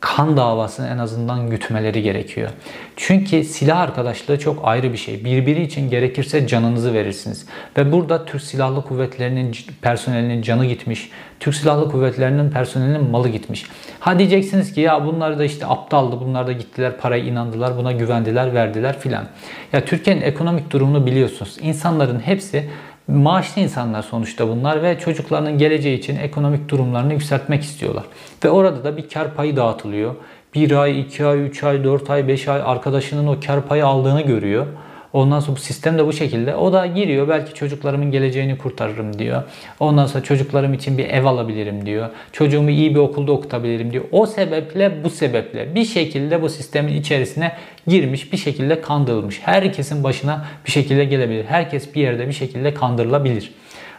kan 0.00 0.36
davasını 0.36 0.88
en 0.88 0.98
azından 0.98 1.50
gütmeleri 1.50 2.02
gerekiyor. 2.02 2.50
Çünkü 2.96 3.44
silah 3.44 3.80
arkadaşlığı 3.80 4.38
çok 4.38 4.58
ayrı 4.62 4.92
bir 4.92 4.98
şey. 4.98 5.24
Birbiri 5.24 5.62
için 5.62 5.90
gerekirse 5.90 6.46
canınızı 6.46 6.94
verirsiniz. 6.94 7.46
Ve 7.76 7.92
burada 7.92 8.24
Türk 8.24 8.42
Silahlı 8.42 8.82
Kuvvetleri'nin 8.82 9.56
personelinin 9.82 10.42
canı 10.42 10.66
gitmiş. 10.66 11.10
Türk 11.40 11.54
Silahlı 11.54 11.90
Kuvvetleri'nin 11.90 12.50
personelinin 12.50 13.10
malı 13.10 13.28
gitmiş. 13.28 13.66
Ha 14.00 14.18
diyeceksiniz 14.18 14.72
ki 14.72 14.80
ya 14.80 15.06
bunlar 15.06 15.38
da 15.38 15.44
işte 15.44 15.66
aptaldı. 15.66 16.20
Bunlar 16.20 16.46
da 16.46 16.52
gittiler 16.52 16.96
parayı 16.96 17.24
inandılar. 17.24 17.76
Buna 17.76 17.92
güvendiler 17.92 18.54
verdiler 18.54 18.98
filan. 18.98 19.24
Ya 19.72 19.84
Türkiye'nin 19.84 20.22
ekonomik 20.22 20.70
durumunu 20.70 21.06
biliyorsunuz. 21.06 21.56
İnsanların 21.60 22.20
hepsi 22.20 22.70
maaşlı 23.10 23.62
insanlar 23.62 24.02
sonuçta 24.02 24.48
bunlar 24.48 24.82
ve 24.82 24.98
çocuklarının 24.98 25.58
geleceği 25.58 25.98
için 25.98 26.16
ekonomik 26.16 26.68
durumlarını 26.68 27.12
yükseltmek 27.12 27.62
istiyorlar. 27.62 28.04
Ve 28.44 28.50
orada 28.50 28.84
da 28.84 28.96
bir 28.96 29.08
kar 29.08 29.34
payı 29.34 29.56
dağıtılıyor. 29.56 30.14
Bir 30.54 30.70
ay, 30.70 31.00
iki 31.00 31.26
ay, 31.26 31.46
üç 31.46 31.64
ay, 31.64 31.84
dört 31.84 32.10
ay, 32.10 32.28
beş 32.28 32.48
ay 32.48 32.62
arkadaşının 32.64 33.26
o 33.26 33.36
kar 33.46 33.66
payı 33.66 33.86
aldığını 33.86 34.20
görüyor. 34.20 34.66
Ondan 35.12 35.40
sonra 35.40 35.56
bu 35.56 35.60
sistem 35.60 35.98
de 35.98 36.06
bu 36.06 36.12
şekilde. 36.12 36.54
O 36.54 36.72
da 36.72 36.86
giriyor 36.86 37.28
belki 37.28 37.54
çocuklarımın 37.54 38.10
geleceğini 38.10 38.58
kurtarırım 38.58 39.18
diyor. 39.18 39.42
Ondan 39.80 40.06
sonra 40.06 40.24
çocuklarım 40.24 40.74
için 40.74 40.98
bir 40.98 41.08
ev 41.08 41.24
alabilirim 41.24 41.86
diyor. 41.86 42.10
Çocuğumu 42.32 42.70
iyi 42.70 42.94
bir 42.94 43.00
okulda 43.00 43.32
okutabilirim 43.32 43.92
diyor. 43.92 44.04
O 44.12 44.26
sebeple 44.26 45.04
bu 45.04 45.10
sebeple 45.10 45.74
bir 45.74 45.84
şekilde 45.84 46.42
bu 46.42 46.48
sistemin 46.48 46.92
içerisine 46.92 47.52
girmiş 47.86 48.32
bir 48.32 48.36
şekilde 48.36 48.80
kandırılmış. 48.80 49.40
Herkesin 49.42 50.04
başına 50.04 50.44
bir 50.66 50.70
şekilde 50.70 51.04
gelebilir. 51.04 51.44
Herkes 51.44 51.94
bir 51.94 52.00
yerde 52.00 52.28
bir 52.28 52.32
şekilde 52.32 52.74
kandırılabilir. 52.74 53.54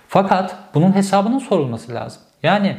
Fakat 0.08 0.56
bunun 0.74 0.96
hesabının 0.96 1.40
sorulması 1.40 1.94
lazım. 1.94 2.22
Yani 2.44 2.78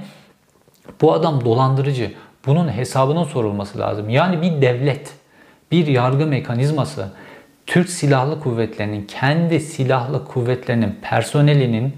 bu 1.01 1.13
adam 1.13 1.45
dolandırıcı. 1.45 2.13
Bunun 2.47 2.69
hesabının 2.77 3.25
sorulması 3.25 3.79
lazım. 3.79 4.09
Yani 4.09 4.43
bir 4.43 4.63
devlet, 4.63 5.13
bir 5.71 5.87
yargı 5.87 6.27
mekanizması 6.27 7.09
Türk 7.67 7.89
Silahlı 7.89 8.41
Kuvvetleri'nin 8.41 9.07
kendi 9.07 9.61
silahlı 9.61 10.25
kuvvetlerinin 10.25 10.99
personelinin 11.03 11.95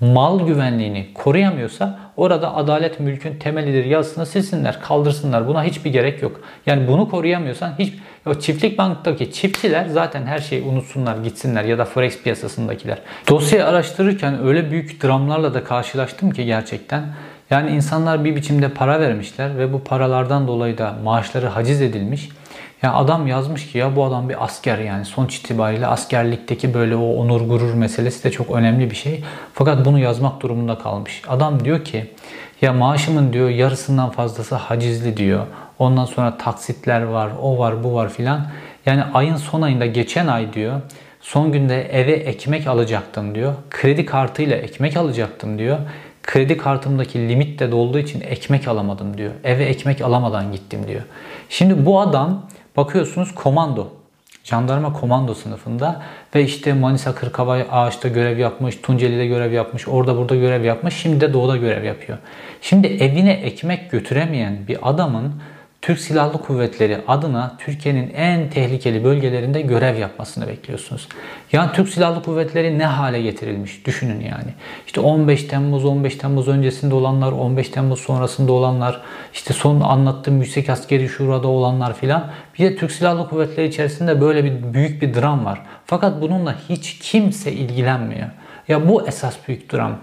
mal 0.00 0.46
güvenliğini 0.46 1.06
koruyamıyorsa 1.14 1.98
orada 2.16 2.54
adalet 2.54 3.00
mülkün 3.00 3.38
temelidir 3.38 3.84
yazısını 3.84 4.26
silsinler, 4.26 4.80
kaldırsınlar. 4.80 5.48
Buna 5.48 5.64
hiçbir 5.64 5.92
gerek 5.92 6.22
yok. 6.22 6.40
Yani 6.66 6.88
bunu 6.88 7.10
koruyamıyorsan 7.10 7.74
hiç 7.78 7.94
o 8.26 8.34
çiftlik 8.34 8.78
banktaki 8.78 9.32
çiftçiler 9.32 9.86
zaten 9.86 10.26
her 10.26 10.38
şeyi 10.38 10.62
unutsunlar, 10.62 11.16
gitsinler 11.16 11.64
ya 11.64 11.78
da 11.78 11.84
forex 11.84 12.22
piyasasındakiler. 12.22 12.98
Dosyayı 13.28 13.66
araştırırken 13.66 14.46
öyle 14.46 14.70
büyük 14.70 15.02
dramlarla 15.02 15.54
da 15.54 15.64
karşılaştım 15.64 16.30
ki 16.30 16.44
gerçekten. 16.44 17.04
Yani 17.50 17.70
insanlar 17.70 18.24
bir 18.24 18.36
biçimde 18.36 18.68
para 18.68 19.00
vermişler 19.00 19.58
ve 19.58 19.72
bu 19.72 19.84
paralardan 19.84 20.48
dolayı 20.48 20.78
da 20.78 20.94
maaşları 21.04 21.46
haciz 21.46 21.82
edilmiş. 21.82 22.28
Ya 22.84 22.94
adam 22.94 23.26
yazmış 23.26 23.72
ki 23.72 23.78
ya 23.78 23.96
bu 23.96 24.04
adam 24.04 24.28
bir 24.28 24.44
asker 24.44 24.78
yani 24.78 25.04
sonuç 25.04 25.36
itibariyle 25.36 25.86
askerlikteki 25.86 26.74
böyle 26.74 26.96
o 26.96 27.14
onur 27.14 27.40
gurur 27.40 27.74
meselesi 27.74 28.24
de 28.24 28.30
çok 28.30 28.50
önemli 28.50 28.90
bir 28.90 28.96
şey. 28.96 29.24
Fakat 29.54 29.84
bunu 29.84 29.98
yazmak 29.98 30.40
durumunda 30.40 30.78
kalmış. 30.78 31.22
Adam 31.28 31.64
diyor 31.64 31.84
ki 31.84 32.10
ya 32.62 32.72
maaşımın 32.72 33.32
diyor 33.32 33.48
yarısından 33.48 34.10
fazlası 34.10 34.54
hacizli 34.54 35.16
diyor. 35.16 35.46
Ondan 35.78 36.04
sonra 36.04 36.38
taksitler 36.38 37.02
var, 37.02 37.30
o 37.42 37.58
var, 37.58 37.84
bu 37.84 37.94
var 37.94 38.08
filan. 38.08 38.46
Yani 38.86 39.02
ayın 39.14 39.36
son 39.36 39.62
ayında 39.62 39.86
geçen 39.86 40.26
ay 40.26 40.52
diyor 40.52 40.80
son 41.20 41.52
günde 41.52 41.82
eve 41.82 42.12
ekmek 42.12 42.66
alacaktım 42.66 43.34
diyor. 43.34 43.54
Kredi 43.70 44.06
kartıyla 44.06 44.56
ekmek 44.56 44.96
alacaktım 44.96 45.58
diyor. 45.58 45.78
Kredi 46.22 46.56
kartımdaki 46.56 47.28
limit 47.28 47.60
de 47.60 47.72
dolduğu 47.72 47.98
için 47.98 48.20
ekmek 48.20 48.68
alamadım 48.68 49.18
diyor. 49.18 49.32
Eve 49.44 49.64
ekmek 49.64 50.00
alamadan 50.00 50.52
gittim 50.52 50.80
diyor. 50.88 51.02
Şimdi 51.48 51.86
bu 51.86 52.00
adam 52.00 52.46
Bakıyorsunuz 52.76 53.34
komando. 53.34 53.88
Jandarma 54.44 54.92
komando 54.92 55.34
sınıfında 55.34 56.02
ve 56.34 56.44
işte 56.44 56.72
Manisa 56.72 57.14
Kırkabay 57.14 57.66
Ağaç'ta 57.70 58.08
görev 58.08 58.38
yapmış, 58.38 58.76
Tunceli'de 58.82 59.26
görev 59.26 59.52
yapmış, 59.52 59.88
orada 59.88 60.16
burada 60.16 60.36
görev 60.36 60.64
yapmış, 60.64 60.94
şimdi 60.94 61.20
de 61.20 61.32
doğuda 61.32 61.56
görev 61.56 61.84
yapıyor. 61.84 62.18
Şimdi 62.60 62.86
evine 62.86 63.32
ekmek 63.32 63.90
götüremeyen 63.90 64.68
bir 64.68 64.90
adamın 64.90 65.34
Türk 65.84 65.98
Silahlı 65.98 66.42
Kuvvetleri 66.42 66.98
adına 67.08 67.56
Türkiye'nin 67.58 68.12
en 68.14 68.50
tehlikeli 68.50 69.04
bölgelerinde 69.04 69.60
görev 69.60 69.98
yapmasını 69.98 70.48
bekliyorsunuz. 70.48 71.08
Yani 71.52 71.72
Türk 71.72 71.88
Silahlı 71.88 72.22
Kuvvetleri 72.22 72.78
ne 72.78 72.86
hale 72.86 73.22
getirilmiş 73.22 73.86
düşünün 73.86 74.20
yani. 74.20 74.54
İşte 74.86 75.00
15 75.00 75.44
Temmuz, 75.44 75.84
15 75.84 76.16
Temmuz 76.16 76.48
öncesinde 76.48 76.94
olanlar, 76.94 77.32
15 77.32 77.68
Temmuz 77.68 78.00
sonrasında 78.00 78.52
olanlar, 78.52 79.00
işte 79.32 79.54
son 79.54 79.80
anlattığım 79.80 80.40
Yüksek 80.40 80.68
Askeri 80.68 81.08
Şura'da 81.08 81.48
olanlar 81.48 81.96
filan. 81.96 82.30
Bir 82.58 82.64
de 82.64 82.76
Türk 82.76 82.92
Silahlı 82.92 83.28
Kuvvetleri 83.28 83.68
içerisinde 83.68 84.20
böyle 84.20 84.44
bir 84.44 84.74
büyük 84.74 85.02
bir 85.02 85.14
dram 85.14 85.44
var. 85.44 85.62
Fakat 85.86 86.22
bununla 86.22 86.54
hiç 86.68 86.98
kimse 86.98 87.52
ilgilenmiyor. 87.52 88.28
Ya 88.68 88.88
bu 88.88 89.08
esas 89.08 89.36
büyük 89.48 89.72
dram. 89.72 89.98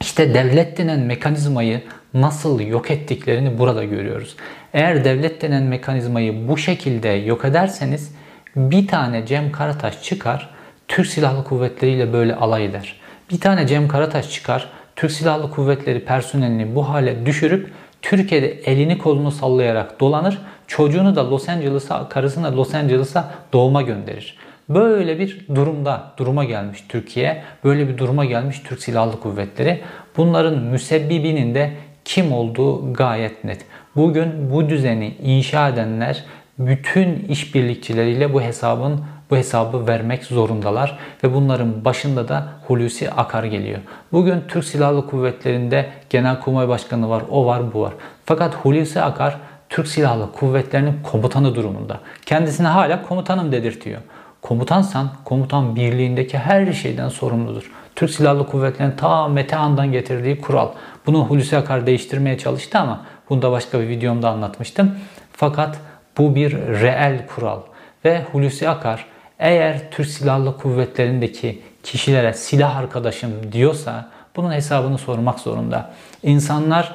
İşte 0.00 0.34
devlet 0.34 0.78
denen 0.78 1.00
mekanizmayı 1.00 1.82
nasıl 2.14 2.60
yok 2.60 2.90
ettiklerini 2.90 3.58
burada 3.58 3.84
görüyoruz. 3.84 4.36
Eğer 4.72 5.04
devlet 5.04 5.42
denen 5.42 5.62
mekanizmayı 5.62 6.48
bu 6.48 6.56
şekilde 6.56 7.08
yok 7.08 7.44
ederseniz 7.44 8.14
bir 8.56 8.86
tane 8.86 9.26
Cem 9.26 9.52
Karataş 9.52 10.02
çıkar 10.02 10.50
Türk 10.88 11.06
Silahlı 11.06 11.44
Kuvvetleri 11.44 11.90
ile 11.90 12.12
böyle 12.12 12.34
alay 12.34 12.64
eder. 12.64 13.00
Bir 13.32 13.40
tane 13.40 13.66
Cem 13.66 13.88
Karataş 13.88 14.30
çıkar 14.30 14.68
Türk 14.96 15.12
Silahlı 15.12 15.50
Kuvvetleri 15.50 16.04
personelini 16.04 16.74
bu 16.74 16.88
hale 16.88 17.26
düşürüp 17.26 17.70
Türkiye'de 18.02 18.48
elini 18.48 18.98
kolunu 18.98 19.30
sallayarak 19.30 20.00
dolanır. 20.00 20.38
Çocuğunu 20.66 21.16
da 21.16 21.30
Los 21.30 21.48
Angeles'a, 21.48 22.08
karısını 22.08 22.56
Los 22.56 22.74
Angeles'a 22.74 23.30
doğuma 23.52 23.82
gönderir. 23.82 24.36
Böyle 24.68 25.18
bir 25.18 25.46
durumda, 25.54 26.12
duruma 26.16 26.44
gelmiş 26.44 26.84
Türkiye. 26.88 27.42
Böyle 27.64 27.88
bir 27.88 27.98
duruma 27.98 28.24
gelmiş 28.24 28.60
Türk 28.64 28.82
Silahlı 28.82 29.20
Kuvvetleri. 29.20 29.80
Bunların 30.16 30.58
müsebbibinin 30.58 31.54
de 31.54 31.70
kim 32.04 32.32
olduğu 32.32 32.92
gayet 32.92 33.44
net. 33.44 33.66
Bugün 33.96 34.50
bu 34.50 34.68
düzeni 34.68 35.14
inşa 35.22 35.68
edenler 35.68 36.24
bütün 36.58 37.24
işbirlikçileriyle 37.28 38.34
bu 38.34 38.42
hesabın 38.42 39.00
bu 39.30 39.36
hesabı 39.36 39.86
vermek 39.86 40.24
zorundalar 40.24 40.98
ve 41.24 41.34
bunların 41.34 41.84
başında 41.84 42.28
da 42.28 42.48
Hulusi 42.66 43.10
Akar 43.10 43.44
geliyor. 43.44 43.78
Bugün 44.12 44.42
Türk 44.48 44.64
Silahlı 44.64 45.06
Kuvvetleri'nde 45.06 45.86
Genelkurmay 46.10 46.68
Başkanı 46.68 47.10
var, 47.10 47.22
o 47.30 47.46
var, 47.46 47.72
bu 47.72 47.80
var. 47.80 47.92
Fakat 48.24 48.54
Hulusi 48.54 49.00
Akar 49.00 49.36
Türk 49.68 49.88
Silahlı 49.88 50.32
Kuvvetleri'nin 50.32 50.94
komutanı 51.02 51.54
durumunda. 51.54 52.00
Kendisine 52.26 52.66
hala 52.66 53.02
komutanım 53.02 53.52
dedirtiyor. 53.52 54.00
Komutansan 54.42 55.08
komutan 55.24 55.76
birliğindeki 55.76 56.38
her 56.38 56.72
şeyden 56.72 57.08
sorumludur. 57.08 57.70
Türk 58.00 58.10
Silahlı 58.10 58.46
Kuvvetleri'nin 58.46 58.96
ta 58.96 59.28
Metehan'dan 59.28 59.92
getirdiği 59.92 60.40
kural. 60.40 60.68
Bunu 61.06 61.24
Hulusi 61.24 61.56
Akar 61.56 61.86
değiştirmeye 61.86 62.38
çalıştı 62.38 62.78
ama 62.78 63.00
bunu 63.30 63.42
da 63.42 63.52
başka 63.52 63.80
bir 63.80 63.88
videomda 63.88 64.30
anlatmıştım. 64.30 64.94
Fakat 65.32 65.78
bu 66.18 66.34
bir 66.34 66.52
reel 66.56 67.26
kural. 67.26 67.60
Ve 68.04 68.22
Hulusi 68.32 68.68
Akar 68.68 69.06
eğer 69.38 69.90
Türk 69.90 70.06
Silahlı 70.06 70.58
Kuvvetleri'ndeki 70.58 71.62
kişilere 71.82 72.32
silah 72.32 72.76
arkadaşım 72.76 73.52
diyorsa 73.52 74.08
bunun 74.36 74.52
hesabını 74.52 74.98
sormak 74.98 75.40
zorunda. 75.40 75.90
İnsanlar 76.22 76.94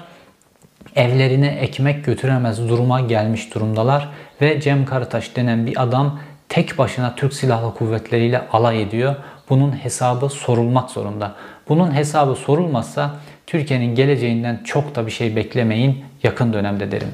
evlerine 0.95 1.47
ekmek 1.47 2.05
götüremez 2.05 2.69
duruma 2.69 3.01
gelmiş 3.01 3.53
durumdalar 3.53 4.09
ve 4.41 4.61
Cem 4.61 4.85
Karataş 4.85 5.35
denen 5.35 5.65
bir 5.65 5.83
adam 5.83 6.19
tek 6.49 6.77
başına 6.77 7.15
Türk 7.15 7.33
Silahlı 7.33 7.73
Kuvvetleri 7.73 8.25
ile 8.25 8.41
alay 8.51 8.81
ediyor. 8.81 9.15
Bunun 9.49 9.71
hesabı 9.71 10.29
sorulmak 10.29 10.89
zorunda. 10.89 11.35
Bunun 11.69 11.95
hesabı 11.95 12.35
sorulmazsa 12.35 13.15
Türkiye'nin 13.47 13.95
geleceğinden 13.95 14.61
çok 14.65 14.95
da 14.95 15.05
bir 15.07 15.11
şey 15.11 15.35
beklemeyin 15.35 16.05
yakın 16.23 16.53
dönemde 16.53 16.91
derim. 16.91 17.11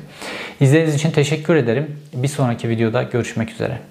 İzlediğiniz 0.60 0.96
için 0.96 1.12
teşekkür 1.12 1.56
ederim. 1.56 2.00
Bir 2.14 2.28
sonraki 2.28 2.70
videoda 2.70 3.04
görüşmek 3.04 3.52
üzere. 3.52 3.91